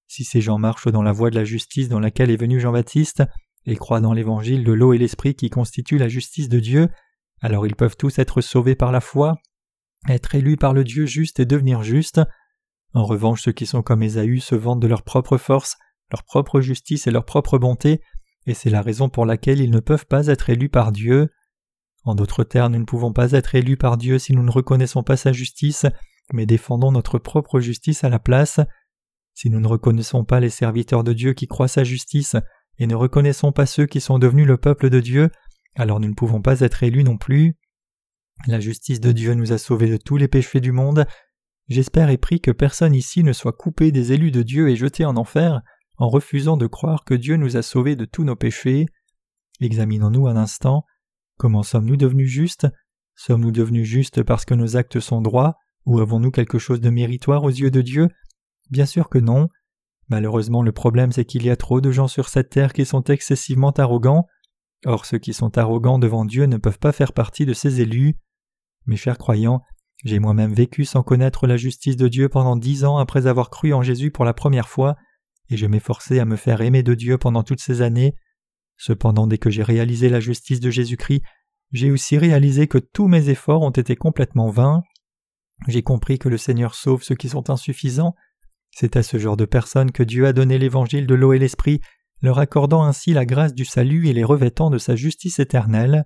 [0.07, 3.25] Si ces gens marchent dans la voie de la justice dans laquelle est venu Jean-Baptiste,
[3.67, 6.89] et croient dans l'évangile de l'eau et l'esprit qui constitue la justice de Dieu,
[7.41, 9.35] alors ils peuvent tous être sauvés par la foi,
[10.09, 12.21] être élus par le Dieu juste et devenir justes.
[12.95, 15.77] En revanche, ceux qui sont comme Ésaü se vantent de leur propre force,
[16.13, 18.01] leur propre justice et leur propre bonté,
[18.47, 21.31] et c'est la raison pour laquelle ils ne peuvent pas être élus par Dieu.
[22.05, 25.03] En d'autres termes, nous ne pouvons pas être élus par Dieu si nous ne reconnaissons
[25.03, 25.87] pas sa justice,
[26.33, 28.61] mais défendons notre propre justice à la place.
[29.35, 32.37] Si nous ne reconnaissons pas les serviteurs de Dieu qui croient sa justice,
[32.79, 35.31] et ne reconnaissons pas ceux qui sont devenus le peuple de Dieu,
[35.75, 37.57] alors nous ne pouvons pas être élus non plus.
[38.47, 41.07] La justice de Dieu nous a sauvés de tous les péchés du monde,
[41.69, 45.05] J'espère et prie que personne ici ne soit coupé des élus de Dieu et jeté
[45.05, 45.63] en enfer
[45.99, 48.87] en refusant de croire que Dieu nous a sauvés de tous nos péchés.
[49.61, 50.85] Examinons-nous un instant.
[51.39, 52.67] Comment sommes-nous devenus justes?
[53.15, 57.45] Sommes-nous devenus justes parce que nos actes sont droits ou avons-nous quelque chose de méritoire
[57.45, 58.09] aux yeux de Dieu?
[58.71, 59.49] Bien sûr que non.
[60.09, 63.05] Malheureusement, le problème c'est qu'il y a trop de gens sur cette terre qui sont
[63.05, 64.27] excessivement arrogants.
[64.85, 68.17] Or, ceux qui sont arrogants devant Dieu ne peuvent pas faire partie de ses élus.
[68.87, 69.63] Mes chers croyants,
[70.05, 73.73] j'ai moi-même vécu sans connaître la justice de Dieu pendant dix ans après avoir cru
[73.73, 74.97] en Jésus pour la première fois,
[75.51, 78.15] et je m'efforçais à me faire aimer de Dieu pendant toutes ces années.
[78.77, 81.23] Cependant, dès que j'ai réalisé la justice de Jésus-Christ,
[81.73, 84.83] j'ai aussi réalisé que tous mes efforts ont été complètement vains.
[85.69, 88.15] J'ai compris que le Seigneur sauve ceux qui sont insuffisants.
[88.71, 91.81] C'est à ce genre de personnes que Dieu a donné l'évangile de l'eau et l'esprit,
[92.23, 96.05] leur accordant ainsi la grâce du salut et les revêtant de sa justice éternelle.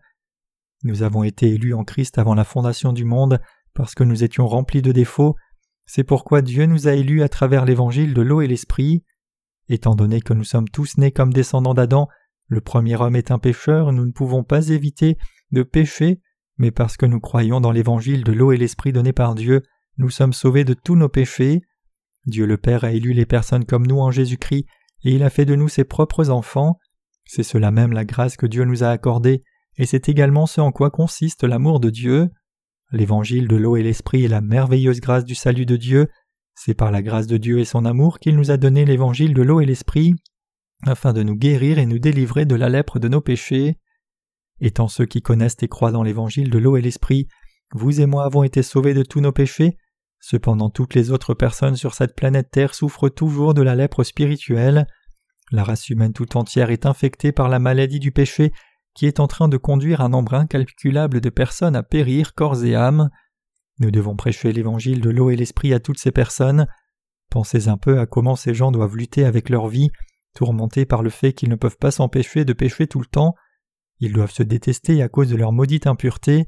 [0.85, 3.41] Nous avons été élus en Christ avant la fondation du monde
[3.75, 5.37] parce que nous étions remplis de défauts.
[5.87, 9.05] C'est pourquoi Dieu nous a élus à travers l'évangile de l'eau et l'esprit.
[9.73, 12.09] Étant donné que nous sommes tous nés comme descendants d'Adam,
[12.49, 15.17] le premier homme est un pécheur, nous ne pouvons pas éviter
[15.53, 16.21] de pécher,
[16.59, 19.63] mais parce que nous croyons dans l'évangile de l'eau et l'esprit donné par Dieu,
[19.97, 21.63] nous sommes sauvés de tous nos péchés.
[22.27, 24.67] Dieu le Père a élu les personnes comme nous en Jésus-Christ,
[25.05, 26.77] et il a fait de nous ses propres enfants.
[27.25, 29.45] C'est cela même la grâce que Dieu nous a accordée,
[29.77, 32.29] et c'est également ce en quoi consiste l'amour de Dieu.
[32.91, 36.09] L'évangile de l'eau et l'esprit est la merveilleuse grâce du salut de Dieu.
[36.63, 39.41] C'est par la grâce de Dieu et son amour qu'il nous a donné l'évangile de
[39.41, 40.13] l'eau et l'esprit,
[40.87, 43.79] afin de nous guérir et nous délivrer de la lèpre de nos péchés.
[44.61, 47.29] Étant ceux qui connaissent et croient dans l'évangile de l'eau et l'esprit,
[47.73, 49.79] vous et moi avons été sauvés de tous nos péchés,
[50.21, 54.87] cependant toutes les autres personnes sur cette planète Terre souffrent toujours de la lèpre spirituelle.
[55.53, 58.53] La race humaine tout entière est infectée par la maladie du péché
[58.95, 62.75] qui est en train de conduire un nombre incalculable de personnes à périr corps et
[62.75, 63.09] âme.
[63.81, 66.67] Nous devons prêcher l'évangile de l'eau et l'esprit à toutes ces personnes.
[67.31, 69.91] Pensez un peu à comment ces gens doivent lutter avec leur vie,
[70.35, 73.35] tourmentés par le fait qu'ils ne peuvent pas s'empêcher de pécher tout le temps.
[73.99, 76.47] Ils doivent se détester à cause de leur maudite impureté.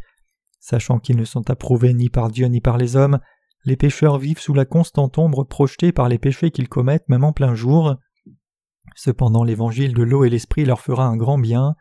[0.60, 3.18] Sachant qu'ils ne sont approuvés ni par Dieu ni par les hommes,
[3.64, 7.32] les pécheurs vivent sous la constante ombre projetée par les péchés qu'ils commettent même en
[7.32, 7.96] plein jour.
[8.94, 11.76] Cependant l'évangile de l'eau et l'esprit leur fera un grand bien.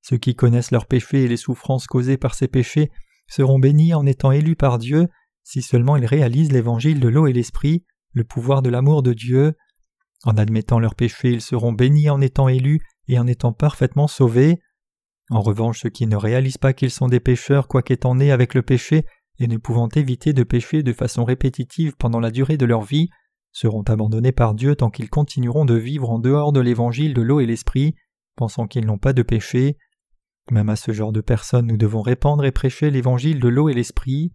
[0.00, 2.90] Ceux qui connaissent leurs péchés et les souffrances causées par ces péchés
[3.26, 5.08] seront bénis en étant élus par Dieu
[5.44, 9.54] si seulement ils réalisent l'évangile de l'eau et l'esprit, le pouvoir de l'amour de Dieu.
[10.24, 14.60] En admettant leurs péchés, ils seront bénis en étant élus et en étant parfaitement sauvés.
[15.30, 18.62] En revanche, ceux qui ne réalisent pas qu'ils sont des pécheurs, quoiqu'étant nés avec le
[18.62, 19.04] péché
[19.38, 23.10] et ne pouvant éviter de pécher de façon répétitive pendant la durée de leur vie,
[23.52, 27.40] seront abandonnés par Dieu tant qu'ils continueront de vivre en dehors de l'évangile de l'eau
[27.40, 27.94] et l'esprit,
[28.36, 29.76] pensant qu'ils n'ont pas de péché.
[30.50, 33.74] Même à ce genre de personnes, nous devons répandre et prêcher l'évangile de l'eau et
[33.74, 34.32] l'esprit.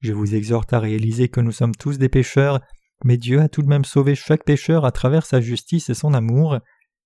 [0.00, 2.60] Je vous exhorte à réaliser que nous sommes tous des pécheurs,
[3.04, 6.14] mais Dieu a tout de même sauvé chaque pécheur à travers sa justice et son
[6.14, 6.58] amour,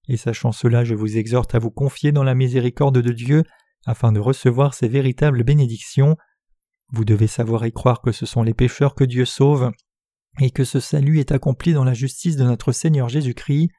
[0.09, 3.45] et sachant cela, je vous exhorte à vous confier dans la miséricorde de Dieu
[3.87, 6.16] afin de recevoir ses véritables bénédictions.
[6.93, 9.70] Vous devez savoir y croire que ce sont les pécheurs que Dieu sauve,
[10.41, 13.70] et que ce salut est accompli dans la justice de notre Seigneur Jésus-Christ.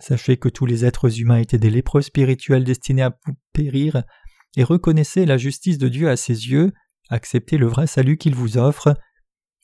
[0.00, 3.18] Sachez que tous les êtres humains étaient des lépreux spirituels destinés à
[3.52, 4.02] périr,
[4.56, 6.72] et reconnaissez la justice de Dieu à ses yeux,
[7.10, 8.94] acceptez le vrai salut qu'il vous offre.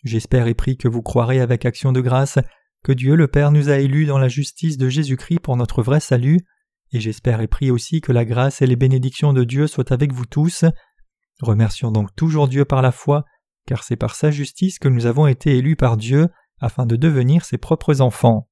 [0.02, 2.38] J'espère et prie que vous croirez avec action de grâce
[2.82, 6.00] que Dieu le Père nous a élus dans la justice de Jésus-Christ pour notre vrai
[6.00, 6.40] salut,
[6.92, 10.12] et j'espère et prie aussi que la grâce et les bénédictions de Dieu soient avec
[10.12, 10.64] vous tous.
[11.40, 13.24] Remercions donc toujours Dieu par la foi,
[13.66, 16.28] car c'est par sa justice que nous avons été élus par Dieu
[16.60, 18.48] afin de devenir ses propres enfants.